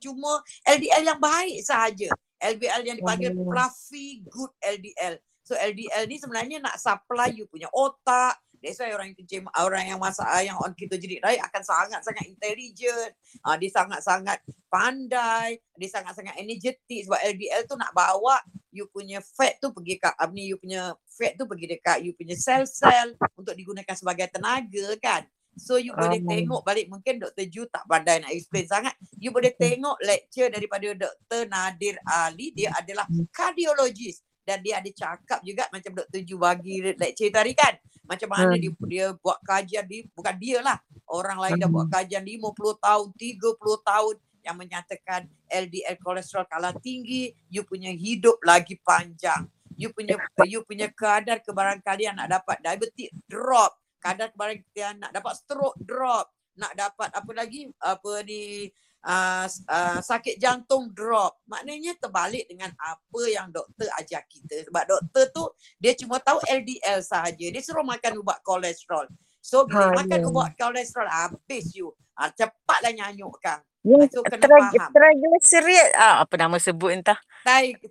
[0.00, 2.08] cuma LDL yang baik sahaja.
[2.40, 5.16] LDL yang dipanggil fluffy good LDL.
[5.44, 8.43] So LDL ni sebenarnya nak supply you punya otak.
[8.64, 12.24] That's why orang yang kecil, orang yang masak yang on kita jadi diet akan sangat-sangat
[12.24, 13.12] intelligent.
[13.44, 14.40] Uh, dia sangat-sangat
[14.72, 15.60] pandai.
[15.76, 18.40] Dia sangat-sangat energetik sebab LDL tu nak bawa
[18.74, 22.10] you punya fat tu pergi kat apa ni you punya fat tu pergi dekat you
[22.16, 25.22] punya sel-sel untuk digunakan sebagai tenaga kan.
[25.54, 26.02] So you um.
[26.02, 27.46] boleh tengok balik mungkin Dr.
[27.46, 28.94] Ju tak pandai nak explain sangat.
[29.22, 31.46] You boleh tengok lecture daripada Dr.
[31.46, 32.50] Nadir Ali.
[32.50, 36.20] Dia adalah kardiologis dan dia ada cakap juga macam Dr.
[36.26, 37.74] Ju bagi lecture tadi kan.
[38.04, 38.60] Macam mana hmm.
[38.60, 40.76] dia dia buat kajian di bukan dia lah.
[41.08, 47.32] Orang lain dah buat kajian 50 tahun, 30 tahun yang menyatakan LDL kolesterol kalah tinggi,
[47.48, 49.48] you punya hidup lagi panjang.
[49.74, 55.80] You punya you punya kadar kebarangkalian nak dapat diabetes drop, kadar kebarangkalian nak dapat stroke
[55.80, 56.30] drop,
[56.60, 58.70] nak dapat apa lagi apa ni
[59.04, 61.38] uh, uh, sakit jantung drop.
[61.46, 64.66] Maknanya terbalik dengan apa yang doktor ajar kita.
[64.68, 65.44] Sebab doktor tu
[65.78, 67.46] dia cuma tahu LDL sahaja.
[67.52, 69.06] Dia suruh makan ubat kolesterol.
[69.44, 70.30] So bila ha, makan yeah.
[70.32, 71.92] ubat kolesterol habis you.
[72.16, 73.60] Uh, cepatlah nyanyukkan.
[73.84, 74.90] Yang so, kena tra- faham.
[74.96, 77.20] Triglyceride, ah, apa nama sebut entah.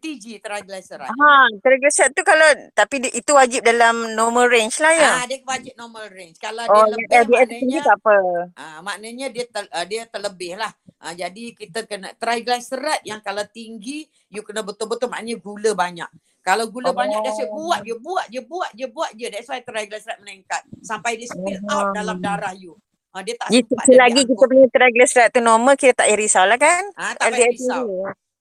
[0.01, 1.13] TG, triglyceride.
[1.13, 5.11] Ha, triglyceride tu kalau, tapi di, itu wajib dalam normal range lah ya?
[5.21, 6.41] Ah, dia wajib normal range.
[6.41, 8.15] Kalau oh, dia lebih, dia maknanya, tak apa.
[8.57, 10.73] Ah, maknanya dia ter, uh, dia terlebih lah.
[10.97, 16.09] Ah, jadi kita kena, triglyceride yang kalau tinggi, you kena betul-betul maknanya gula banyak.
[16.41, 16.97] Kalau gula oh.
[16.97, 19.27] banyak, dia saya buat je, buat je, buat je, buat je.
[19.29, 20.65] That's why triglyceride meningkat.
[20.81, 21.73] Sampai dia spill oh.
[21.77, 22.73] out dalam darah you.
[23.13, 26.57] Ha, dia tak sempat lagi kita punya triglyceride tu normal, kita tak payah risau lah
[26.57, 26.81] kan?
[26.97, 27.85] Ha, tak payah risau.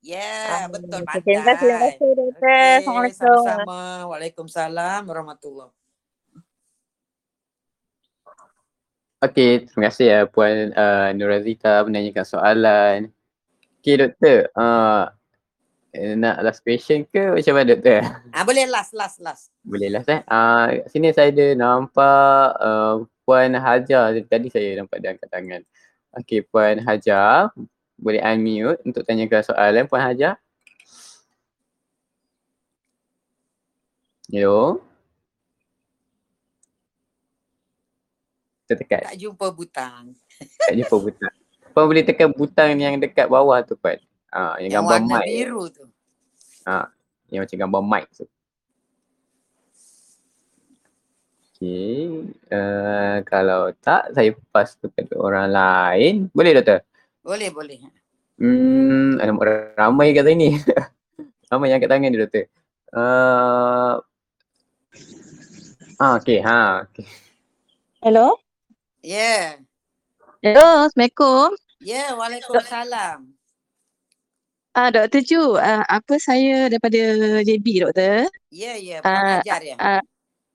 [0.02, 1.20] Ya, yeah, um, betul pandai.
[1.22, 2.40] Terima kasih, terima kasih doktor.
[2.42, 3.20] Okay, Assalamualaikum.
[3.20, 3.80] Sama-sama.
[4.08, 5.70] Waalaikumsalam warahmatullahi
[9.22, 12.98] Okey, terima kasih ya Puan uh, Nurazita menanyakan soalan.
[13.78, 15.06] Okey doktor, uh,
[15.94, 18.00] nak last question ke macam mana doktor?
[18.34, 19.52] Ah, boleh last, last, last.
[19.62, 20.24] Boleh last eh.
[20.26, 25.62] Uh, sini saya ada nampak uh, Puan Hajar tadi saya nampak dia angkat tangan.
[26.18, 27.54] Okey Puan Hajar
[27.94, 30.36] boleh unmute untuk tanyakan soalan Puan Hajar.
[34.26, 34.82] Yo.
[38.66, 39.06] Tertekan.
[39.06, 40.04] Tak jumpa butang.
[40.66, 41.34] Tak jumpa butang.
[41.72, 44.02] Puan boleh tekan butang yang dekat bawah tu Puan.
[44.32, 45.26] Ah, yang, yang gambar warna mic.
[45.28, 45.84] biru tu.
[46.64, 46.88] Ah,
[47.28, 48.24] yang macam gambar mic tu.
[51.62, 52.26] Okay.
[52.50, 56.14] Uh, kalau tak, saya pass kepada orang lain.
[56.34, 56.82] Boleh doktor?
[57.22, 57.78] Boleh, boleh.
[58.34, 59.30] Hmm, ada
[59.78, 60.58] ramai kat sini.
[61.54, 62.50] ramai yang kat tangan ni doktor.
[62.90, 64.02] Uh,
[66.02, 66.82] ah, okay, ha.
[66.90, 67.06] Okay.
[68.02, 68.42] Hello?
[69.06, 69.62] Yeah.
[70.42, 71.54] Hello, Assalamualaikum.
[71.78, 73.38] Yeah, Waalaikumsalam.
[74.74, 75.22] Ah, uh, Dr.
[75.22, 76.98] Ju, uh, apa saya daripada
[77.46, 78.26] JB, Doktor?
[78.50, 79.76] Ya, yeah, ya, yeah, pengajar uh, ya.
[79.78, 80.02] Uh,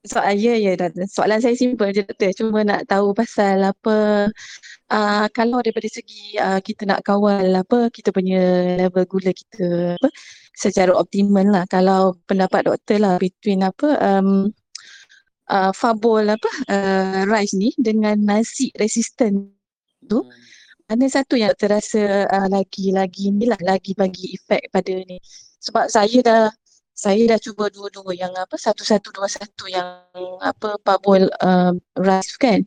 [0.06, 0.72] soalan ya ya
[1.10, 2.32] soalan saya simple je doktor.
[2.38, 4.30] Cuma nak tahu pasal apa
[4.94, 8.40] uh, kalau daripada segi uh, kita nak kawal apa kita punya
[8.86, 10.10] level gula kita apa
[10.54, 11.66] secara optimal lah.
[11.70, 14.52] Kalau pendapat doktor lah between apa um,
[15.50, 19.50] uh, fabol apa uh, rice ni dengan nasi resistant
[20.08, 20.24] tu
[20.88, 25.20] mana satu yang terasa uh, lagi lagi ni lah lagi bagi efek pada ni.
[25.60, 26.44] Sebab saya dah
[26.98, 29.86] saya dah cuba dua-dua yang apa satu-satu dua satu yang
[30.42, 32.66] apa pabul uh, rice kan.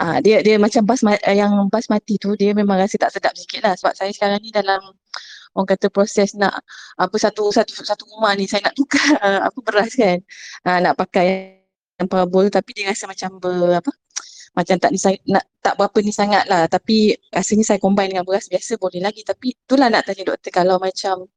[0.00, 3.36] Uh, dia dia macam bas uh, yang bas mati tu dia memang rasa tak sedap
[3.36, 4.80] sikit lah sebab saya sekarang ni dalam
[5.52, 6.56] orang kata proses nak
[6.96, 10.18] apa satu satu satu rumah ni saya nak tukar uh, apa beras kan.
[10.64, 11.60] Uh, nak pakai
[12.00, 13.92] yang pabul tapi dia rasa macam ber apa
[14.50, 14.98] macam tak ni
[15.30, 19.22] nak tak berapa ni sangat lah tapi rasanya saya combine dengan beras biasa boleh lagi
[19.22, 21.30] tapi itulah nak tanya doktor kalau macam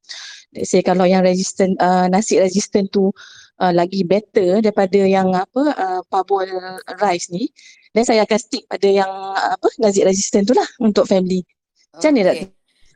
[0.56, 3.14] let's say kalau yang resistant uh, nasi resistant tu
[3.62, 6.50] uh, lagi better daripada yang apa uh, pabul
[6.98, 7.54] rice ni
[7.94, 11.46] dan saya akan stick pada yang uh, apa nasi resistant tu lah untuk family
[11.94, 12.18] macam okay.
[12.18, 12.50] ni doktor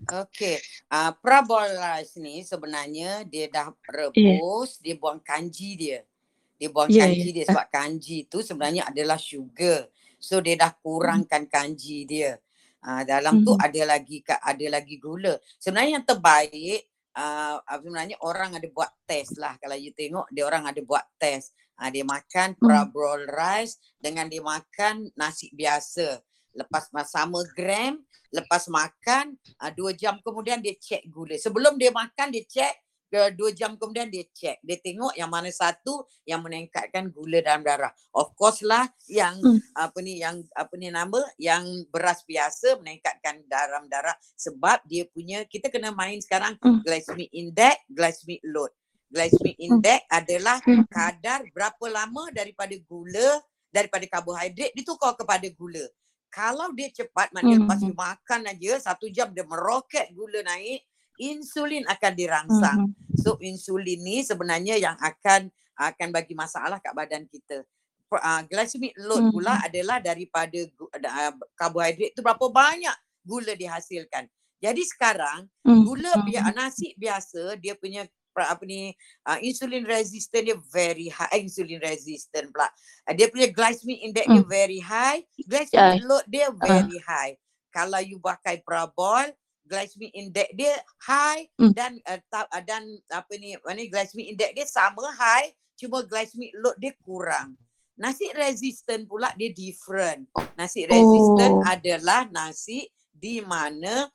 [0.05, 0.61] Okay,
[0.93, 4.82] uh, prabol rice ni sebenarnya dia dah rebus, yeah.
[4.86, 5.99] dia buang kanji dia.
[6.61, 7.36] Dia buang yeah, kanji yeah.
[7.41, 9.89] dia sebab kanji tu sebenarnya adalah sugar.
[10.18, 12.38] So dia dah kurangkan kanji dia.
[12.82, 13.65] Uh, dalam tu mm-hmm.
[13.68, 15.38] ada lagi ada lagi gula.
[15.57, 16.86] Sebenarnya yang terbaik
[17.18, 21.53] uh, sebenarnya orang ada buat test lah kalau you tengok dia orang ada buat test.
[21.78, 22.93] Uh, dia makan mm.
[23.30, 26.22] rice dengan dia makan nasi biasa.
[26.57, 28.01] Lepas sama gram,
[28.34, 31.38] lepas makan uh, dua jam kemudian dia check gula.
[31.38, 32.74] Sebelum dia makan dia check
[33.10, 34.60] dua jam kemudian dia check.
[34.64, 37.91] Dia tengok yang mana satu yang meningkatkan gula dalam darah.
[38.12, 39.76] Of course lah yang hmm.
[39.76, 45.47] apa ni yang apa ni nama yang beras biasa meningkatkan dalam darah sebab dia punya
[45.47, 46.84] kita kena main sekarang hmm.
[46.84, 48.72] glycemic index, glycemic load.
[49.08, 49.66] Glycemic hmm.
[49.68, 50.18] index hmm.
[50.20, 50.58] adalah
[50.91, 53.39] kadar berapa lama daripada gula
[53.72, 55.84] daripada karbohidrat ditukar kepada gula.
[56.28, 57.64] Kalau dia cepat maknanya hmm.
[57.68, 60.84] lepas makan aja satu jam dia meroket gula naik
[61.18, 62.80] insulin akan dirangsang.
[62.89, 63.18] Mm-hmm.
[63.22, 67.65] So insulin ni sebenarnya yang akan akan bagi masalah kat badan kita.
[68.07, 69.36] Uh, glycemic load mm-hmm.
[69.36, 72.95] pula adalah daripada uh, karbohidrat tu berapa banyak
[73.28, 74.32] gula dihasilkan.
[74.63, 75.84] Jadi sekarang mm-hmm.
[75.84, 78.07] gula bi- nasi biasa dia punya
[78.38, 78.93] apa ni
[79.26, 82.70] uh, insulin resistant dia very high uh, insulin resistant pula.
[83.09, 84.34] Uh, dia punya glycemic index mm.
[84.38, 86.05] dia very high, glycemic yeah.
[86.05, 87.05] load dia very uh.
[87.05, 87.34] high.
[87.74, 89.30] Kalau you pakai Prabol,
[89.68, 91.76] glycemic index dia high mm.
[91.76, 96.55] dan uh, ta- uh, dan apa ni mana glycemic index dia sama high cuma glycemic
[96.57, 97.53] load dia kurang.
[97.97, 100.30] Nasi resistant pula dia different.
[100.57, 101.65] Nasi resistant oh.
[101.65, 104.05] adalah nasi di mana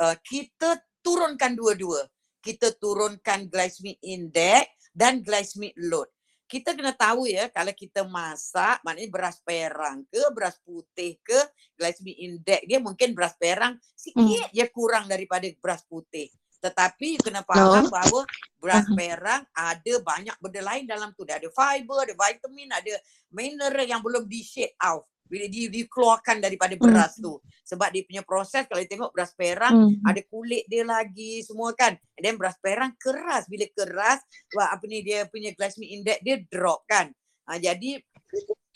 [0.00, 2.04] uh, kita turunkan dua-dua.
[2.40, 6.08] Kita turunkan glycemic index dan glycemic load.
[6.46, 11.38] Kita kena tahu ya kalau kita masak maknanya beras perang ke beras putih ke
[11.74, 14.54] glycemic index dia mungkin beras perang sikit hmm.
[14.54, 16.30] je kurang daripada beras putih.
[16.60, 17.92] Tetapi kena faham no.
[17.92, 18.22] bahawa
[18.56, 21.22] beras perang ada banyak benda lain dalam tu.
[21.22, 22.94] Dia ada fiber, ada vitamin, ada
[23.30, 26.82] mineral yang belum di-shade out bila dia dikeluarkan daripada hmm.
[26.82, 27.22] beras mm.
[27.22, 27.34] tu
[27.66, 30.06] sebab dia punya proses kalau dia tengok beras perang mm.
[30.06, 34.22] ada kulit dia lagi semua kan and then beras perang keras bila keras
[34.54, 37.10] wah, apa ni dia punya glycemic index dia drop kan
[37.50, 37.98] ha, jadi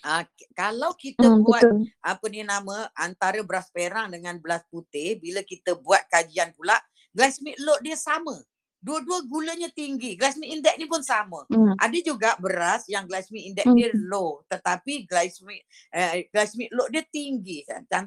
[0.03, 0.27] ha,
[0.59, 1.87] kalau kita mm, buat betul.
[2.03, 6.75] apa ni nama antara beras perang dengan beras putih bila kita buat kajian pula
[7.15, 8.39] glycemic load dia sama
[8.81, 10.17] Dua-dua gulanya tinggi.
[10.17, 11.45] Glycemic index ni pun sama.
[11.53, 11.77] Mm.
[11.77, 13.77] Ada juga beras yang glycemic index mm.
[13.77, 14.41] dia low.
[14.49, 17.61] Tetapi glycemic, uh, glycemic load dia tinggi.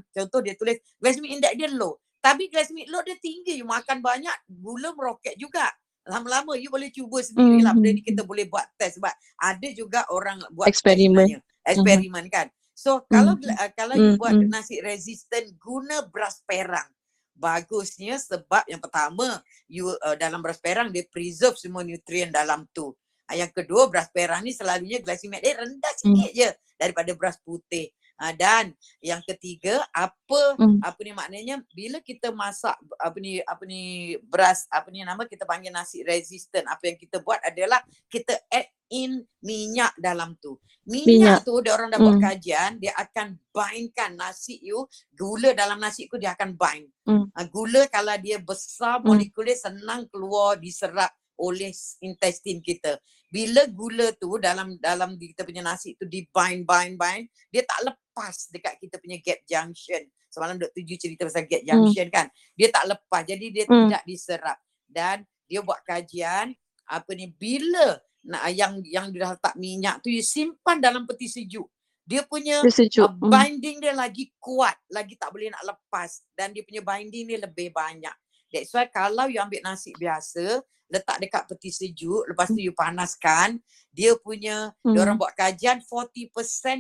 [0.10, 2.02] Contoh dia tulis glycemic index dia low.
[2.18, 3.62] Tapi glycemic load dia tinggi.
[3.62, 5.70] You makan banyak, gula meroket juga.
[6.10, 7.78] Lama-lama you boleh cuba sendiri lah.
[7.78, 8.10] Benda ni hmm.
[8.10, 8.98] kita boleh buat test.
[8.98, 9.14] Sebab
[9.46, 11.38] ada juga orang buat eksperimen.
[11.70, 12.34] Eksperimen mm.
[12.34, 12.50] kan.
[12.74, 13.46] So kalau mm.
[13.46, 14.02] uh, kalau mm.
[14.02, 14.50] you buat mm.
[14.50, 16.90] nasi resistant guna beras perang
[17.34, 22.94] bagusnya sebab yang pertama you uh, dalam beras perang dia preserve semua nutrien dalam tu.
[23.26, 26.38] Uh, yang kedua beras perang ni selalunya glycemic dia rendah sikit hmm.
[26.38, 27.90] je daripada beras putih.
[28.24, 28.72] Uh, dan
[29.04, 30.80] yang ketiga apa hmm.
[30.80, 35.44] apa ni maknanya bila kita masak apa ni apa ni beras apa ni nama kita
[35.44, 40.62] panggil nasi resistant apa yang kita buat adalah kita add in minyak dalam tu.
[40.86, 41.40] Minyak, minyak.
[41.42, 42.24] tu dia orang dah buat mm.
[42.24, 44.86] kajian, dia akan bindkan nasi you,
[45.18, 46.86] gula dalam nasi tu dia akan bind.
[47.10, 47.26] Mm.
[47.34, 49.10] Uh, gula kalau dia besar mm.
[49.10, 51.10] molekul dia senang keluar diserap
[51.40, 51.72] oleh
[52.04, 53.00] intestine kita.
[53.34, 57.82] Bila gula tu dalam dalam kita punya nasi tu di bind bind bind, dia tak
[57.82, 60.02] lepas dekat kita punya gap junction.
[60.30, 60.82] Semalam Dr.
[60.82, 62.14] Ju cerita pasal gap junction mm.
[62.14, 62.28] kan.
[62.54, 63.22] Dia tak lepas.
[63.26, 63.90] Jadi dia mm.
[63.90, 64.58] tidak diserap.
[64.86, 66.54] Dan dia buat kajian
[66.90, 71.68] apa ni bila nak yang yang dia letak minyak tu you simpan dalam peti sejuk.
[72.04, 73.08] Dia punya sejuk.
[73.08, 77.40] Uh, binding dia lagi kuat, lagi tak boleh nak lepas dan dia punya binding dia
[77.40, 78.12] lebih banyak.
[78.52, 80.62] That's why kalau you ambil nasi biasa,
[80.94, 83.58] letak dekat peti sejuk, lepas tu you panaskan,
[83.90, 84.94] dia punya hmm.
[84.94, 86.30] dia orang buat kajian 40%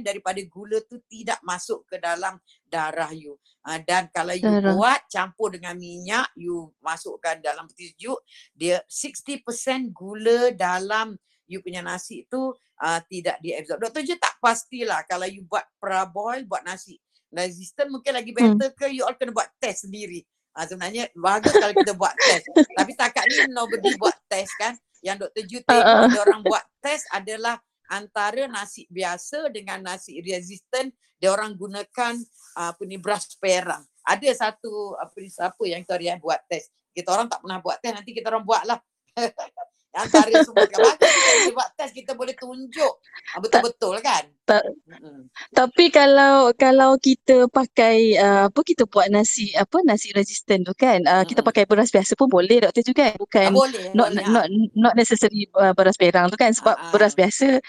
[0.05, 2.37] daripada gula tu tidak masuk ke dalam
[2.69, 3.33] darah you.
[3.65, 4.77] Uh, dan kalau you darah.
[4.77, 8.21] buat campur dengan minyak, you masukkan dalam peti sejuk,
[8.53, 11.17] dia 60% gula dalam
[11.49, 13.81] you punya nasi tu uh, tidak diabsorb.
[13.81, 17.01] Doktor je tak pastilah kalau you buat praboil, buat nasi
[17.33, 18.37] resistant mungkin lagi hmm.
[18.37, 18.77] better hmm.
[18.77, 20.21] ke you all kena buat test sendiri.
[20.53, 22.45] Uh, sebenarnya bagus kalau kita buat test.
[22.77, 24.77] Tapi setakat ni nobody buat test kan.
[25.03, 25.43] Yang Dr.
[25.49, 27.57] Ju tengok uh, orang buat test adalah
[27.91, 32.19] antara nasi biasa dengan nasi resistant dia orang gunakan
[32.59, 33.79] apa ni beras perang.
[34.03, 36.75] Ada satu apa ni siapa yang kita buat test.
[36.91, 38.79] Kita orang tak pernah buat test nanti kita orang buatlah.
[39.93, 42.93] antara semua kita buat test kita boleh tunjuk
[43.33, 45.29] ah, betul-betul kan ta- mm-hmm.
[45.53, 50.99] tapi kalau kalau kita pakai uh, apa kita buat nasi apa nasi resistant tu kan
[51.05, 51.29] uh, mm-hmm.
[51.29, 54.45] kita pakai beras biasa pun boleh doktor juga kan bukan ah, boleh, not, boleh, not,
[54.73, 56.91] not necessary uh, beras perang tu kan sebab uh-huh.
[56.91, 57.61] beras biasa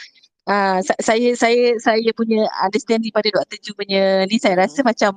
[0.49, 4.89] uh, saya saya saya punya understanding pada doktor Ju punya ni saya rasa hmm.
[4.89, 5.11] macam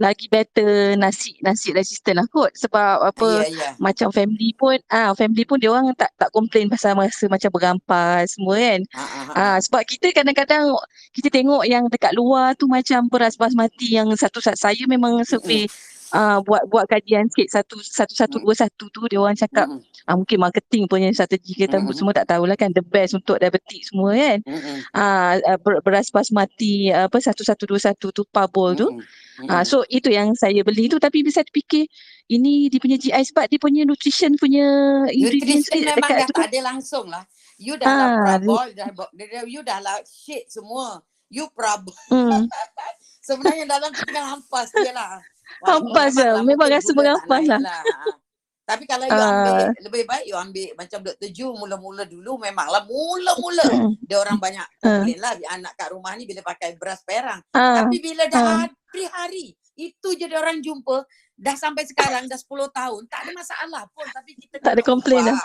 [0.00, 2.52] lagi better nasi nasi resistant lah kot.
[2.56, 3.72] Sebab apa yeah, yeah.
[3.78, 8.34] macam family pun ah family pun dia orang tak tak komplain pasal masa macam berampas
[8.34, 8.80] semua kan.
[8.94, 10.74] Ah uh, uh, sebab kita kadang-kadang
[11.12, 15.89] kita tengok yang dekat luar tu macam beras basmati yang satu saya memang survey uh
[16.14, 17.48] uh, buat buat kajian sikit.
[17.60, 20.08] Satu satu satu dua satu tu dia orang cakap mm-hmm.
[20.10, 21.96] uh, mungkin marketing punya strategi kita mm-hmm.
[21.96, 22.70] semua tak tahulah kan.
[22.74, 24.38] The best untuk diabetik semua kan.
[24.44, 24.76] Mm-hmm.
[24.94, 28.88] uh, beras basmati uh, apa satu satu dua satu tu pabol tu.
[28.88, 29.48] Mm-hmm.
[29.50, 30.98] uh, so itu yang saya beli tu.
[30.98, 31.86] Tapi bisa dipikir
[32.30, 34.62] ini dia punya GI sebab dia punya nutrition punya
[35.10, 37.26] ingredients nutrition memang dah tak ada langsung lah
[37.58, 38.88] you dah lah prabol dah,
[39.50, 41.02] you dah lah shit semua.
[41.30, 41.94] You prabol.
[42.10, 42.50] Mm.
[43.30, 45.22] sebenarnya dalam tu tinggal hampas dia lah
[45.64, 46.42] Hampas lah.
[46.42, 47.60] Memang rasa berampas lah.
[47.60, 47.82] lah.
[48.70, 51.30] Tapi kalau you ambil, uh, lebih baik you ambil macam Dr.
[51.34, 56.14] Ju mula-mula dulu memanglah mula-mula uh, dia orang banyak komplain uh, lah anak kat rumah
[56.14, 57.42] ni bila pakai beras perang.
[57.50, 61.02] Uh, Tapi bila dah uh, hari-hari itu je dia orang jumpa
[61.34, 65.26] dah sampai sekarang dah 10 tahun tak ada masalah pun tapi kita tak ada komplain
[65.26, 65.38] dah.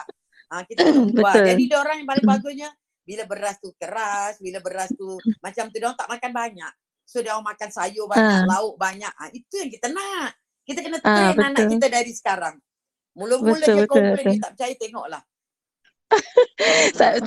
[0.53, 1.33] Ha, kita ubah.
[1.33, 2.69] Jadi dia orang yang paling bagusnya
[3.01, 6.73] bila beras tu keras, bila beras tu macam tu dia orang tak makan banyak.
[7.05, 8.45] So dia orang makan sayur banyak, uh.
[8.49, 9.13] lauk banyak.
[9.13, 10.33] Ha, itu yang kita nak.
[10.65, 12.55] Kita kena ah, train uh, anak kita dari sekarang.
[13.15, 15.23] Mula-mula dia komplain, dia tak percaya tengoklah.
[16.99, 17.17] saya,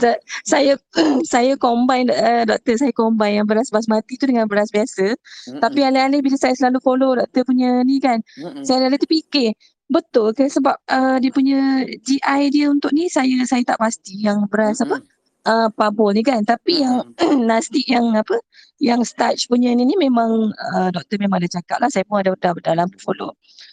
[0.47, 0.73] saya
[1.33, 5.15] saya combine uh, doktor saya combine yang beras basmati tu dengan beras biasa.
[5.15, 5.63] Mm-mm.
[5.63, 8.67] Tapi alih-alih bila saya selalu follow doktor punya ni kan, Mm-mm.
[8.67, 9.55] saya alih terfikir
[9.89, 14.45] betul ke sebab uh, dia punya GI dia untuk ni saya saya tak pasti yang
[14.45, 15.01] beras Mm-mm.
[15.01, 15.18] apa
[15.49, 16.45] uh, pabol ni kan.
[16.45, 17.09] Tapi yang
[17.49, 18.37] nasi yang apa
[18.79, 22.37] yang starch punya ni ni memang uh, doktor memang ada cakap lah saya pun ada
[22.37, 23.33] dah, dah lampu follow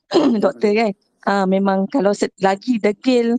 [0.44, 0.92] doktor kan.
[1.26, 3.36] Uh, memang kalau lagi degil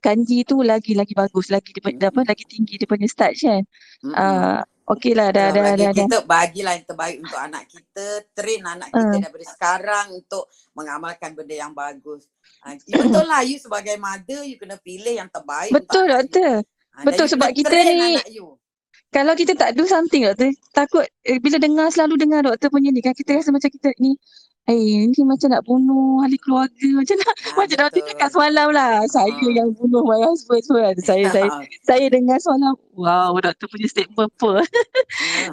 [0.00, 2.10] kanji tu lagi lagi bagus lagi dia hmm.
[2.14, 3.62] apa lagi tinggi dia punya starch kan.
[4.02, 4.14] Hmm.
[4.14, 5.90] Uh, Okey lah dah dah dah.
[5.90, 9.18] Kita bagilah yang terbaik untuk anak kita, train anak kita uh.
[9.18, 10.46] daripada sekarang untuk
[10.78, 12.30] mengamalkan benda yang bagus.
[12.62, 15.74] Uh, betul lah you sebagai mother you kena pilih yang terbaik.
[15.74, 16.62] Betul doktor.
[17.04, 18.16] Betul sebab kita ni
[19.14, 23.00] kalau kita tak do something doktor, takut eh, bila dengar selalu dengar doktor punya ni
[23.00, 24.16] kan kita rasa macam kita ni
[24.66, 26.74] Eh, ni macam nak bunuh ahli keluarga.
[26.98, 28.98] Macam nak, ha, macam nak cakap semalam lah.
[29.06, 29.46] Saya ha.
[29.54, 30.90] yang bunuh my husband tu kan.
[31.06, 31.48] Saya, saya,
[31.86, 32.74] saya dengar semalam.
[32.98, 34.66] Wow, doktor punya statement apa.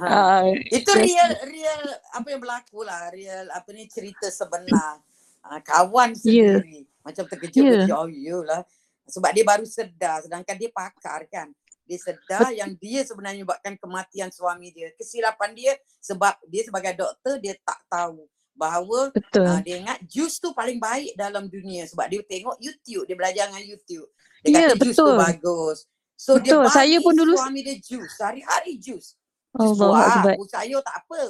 [0.02, 0.50] ha.
[0.82, 3.14] Itu real, real apa yang berlaku lah.
[3.14, 4.98] Real apa ni cerita sebenar.
[5.46, 6.58] Ha, kawan ya.
[6.58, 6.82] sendiri.
[6.82, 7.06] Yeah.
[7.06, 7.86] Macam terkejut.
[7.86, 7.94] Yeah.
[7.94, 8.10] Oh,
[8.42, 8.66] lah.
[9.08, 10.24] Sebab dia baru sedar.
[10.24, 11.52] Sedangkan dia pakar kan.
[11.84, 14.96] Dia sedar yang dia sebenarnya buatkan kematian suami dia.
[14.96, 18.24] Kesilapan dia sebab dia sebagai doktor dia tak tahu
[18.54, 23.18] bahawa Uh, dia ingat jus tu paling baik dalam dunia sebab dia tengok YouTube, dia
[23.18, 24.06] belajar dengan YouTube.
[24.46, 25.78] Dia yeah, kata jus tu bagus.
[26.14, 26.46] So betul.
[26.46, 29.18] dia bagi saya pun dulu suami dia jus, hari-hari jus.
[29.58, 31.22] Oh, Wah, saya tak apa.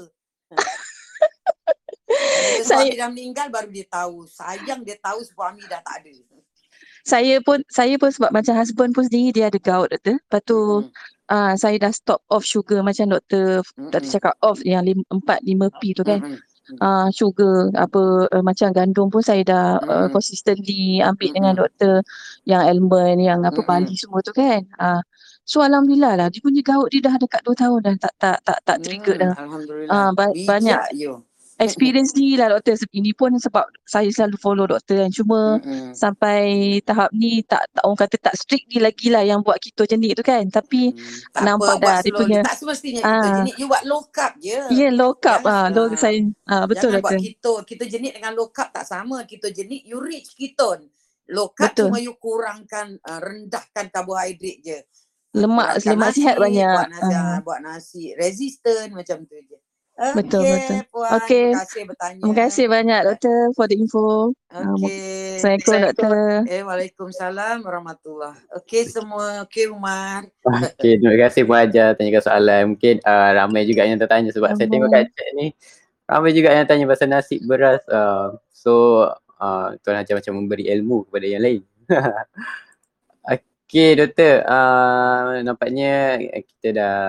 [2.70, 4.28] saya dah meninggal baru dia tahu.
[4.28, 6.12] Sayang dia tahu suami dah tak ada.
[7.04, 10.18] Saya pun saya pun sebab macam husband pun sendiri dia ada gout doktor.
[10.18, 10.90] Lepas tu hmm.
[11.30, 13.92] uh, saya dah stop off sugar macam doktor hmm.
[13.92, 16.20] doktor cakap off yang 4 5 P tu kan.
[16.24, 16.40] Hmm
[16.80, 22.02] uh, sugar apa uh, macam gandum pun saya dah uh, consistently ambil dengan doktor
[22.48, 23.60] yang almond yang apa.
[23.64, 24.64] Bali semua tu kan.
[24.80, 25.02] Uh,
[25.44, 28.60] so alhamdulillah lah dia punya gaut dia dah dekat 2 tahun dah tak tak tak
[28.64, 29.34] tak trigger dah.
[29.36, 29.92] Alhamdulillah.
[29.92, 31.20] Uh, ba- banyak you
[31.62, 32.78] experience ni lah doktor.
[32.90, 35.12] Ini pun sebab saya selalu follow doktor kan.
[35.14, 35.94] Cuma mm-hmm.
[35.94, 36.42] sampai
[36.82, 40.18] tahap ni tak, tak orang kata tak strict ni lagi lah yang buat kita jenik
[40.18, 40.44] tu kan.
[40.50, 44.34] Tapi mm, nampak apa, dah dia punya tak semestinya kita jenik you buat low carb
[44.42, 44.58] je.
[44.74, 46.20] Ya yeah, low carb ah low saya
[46.50, 47.18] ah betul jangan doktor.
[47.18, 49.18] buat keto kita jenik dengan low carb tak sama.
[49.30, 50.90] Kita jenik you rich ketone.
[51.30, 51.88] Low carb betul.
[51.92, 54.80] cuma you kurangkan uh, rendahkan karbohidrat je.
[55.34, 56.78] Lemak lemak sihat banyak.
[56.78, 57.38] buat nasi, uh.
[57.42, 59.62] buat nasi resistant macam tu je
[59.94, 60.80] Okay, betul betul.
[60.90, 61.10] Puan.
[61.22, 61.45] Okay.
[61.53, 62.22] Terima kasih bertanya.
[62.26, 64.34] Terima kasih banyak doktor for the info.
[64.49, 65.38] Okay.
[65.38, 66.15] Assalamualaikum doktor.
[66.49, 68.41] Eh Waalaikumsalam warahmatullahi.
[68.57, 69.45] Okay semua.
[69.45, 70.26] Okay Umar.
[70.74, 72.64] Okay terima kasih Puan Ajar tanyakan soalan.
[72.74, 74.57] Mungkin uh, ramai juga yang tertanya sebab uh-huh.
[74.57, 75.53] saya tengok kat chat ni.
[76.10, 77.86] Ramai juga yang tanya pasal nasi beras.
[77.86, 79.06] Uh, so
[79.38, 81.61] uh, Tuan Ajar macam memberi ilmu kepada yang lain.
[83.74, 87.02] Okay doktor, uh, nampaknya kita dah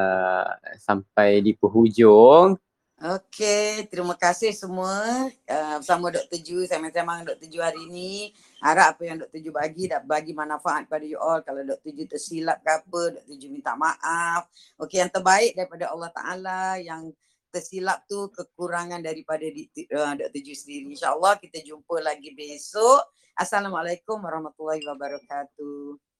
[0.80, 2.56] sampai di penghujung.
[2.94, 6.38] Okey, terima kasih semua uh, bersama Dr.
[6.38, 7.50] Ju, sama-sama Dr.
[7.50, 8.30] Ju hari ini.
[8.62, 9.42] Harap apa yang Dr.
[9.42, 11.42] Ju bagi dah bagi manfaat pada you all.
[11.42, 11.90] Kalau Dr.
[11.90, 13.34] Ju tersilap ke apa, Dr.
[13.34, 14.46] Ju minta maaf.
[14.78, 17.10] Okey, yang terbaik daripada Allah Ta'ala yang
[17.50, 20.40] tersilap tu kekurangan daripada uh, Dr.
[20.46, 20.94] Ju sendiri.
[20.94, 23.10] InsyaAllah kita jumpa lagi besok.
[23.34, 26.13] Assalamualaikum warahmatullahi wabarakatuh.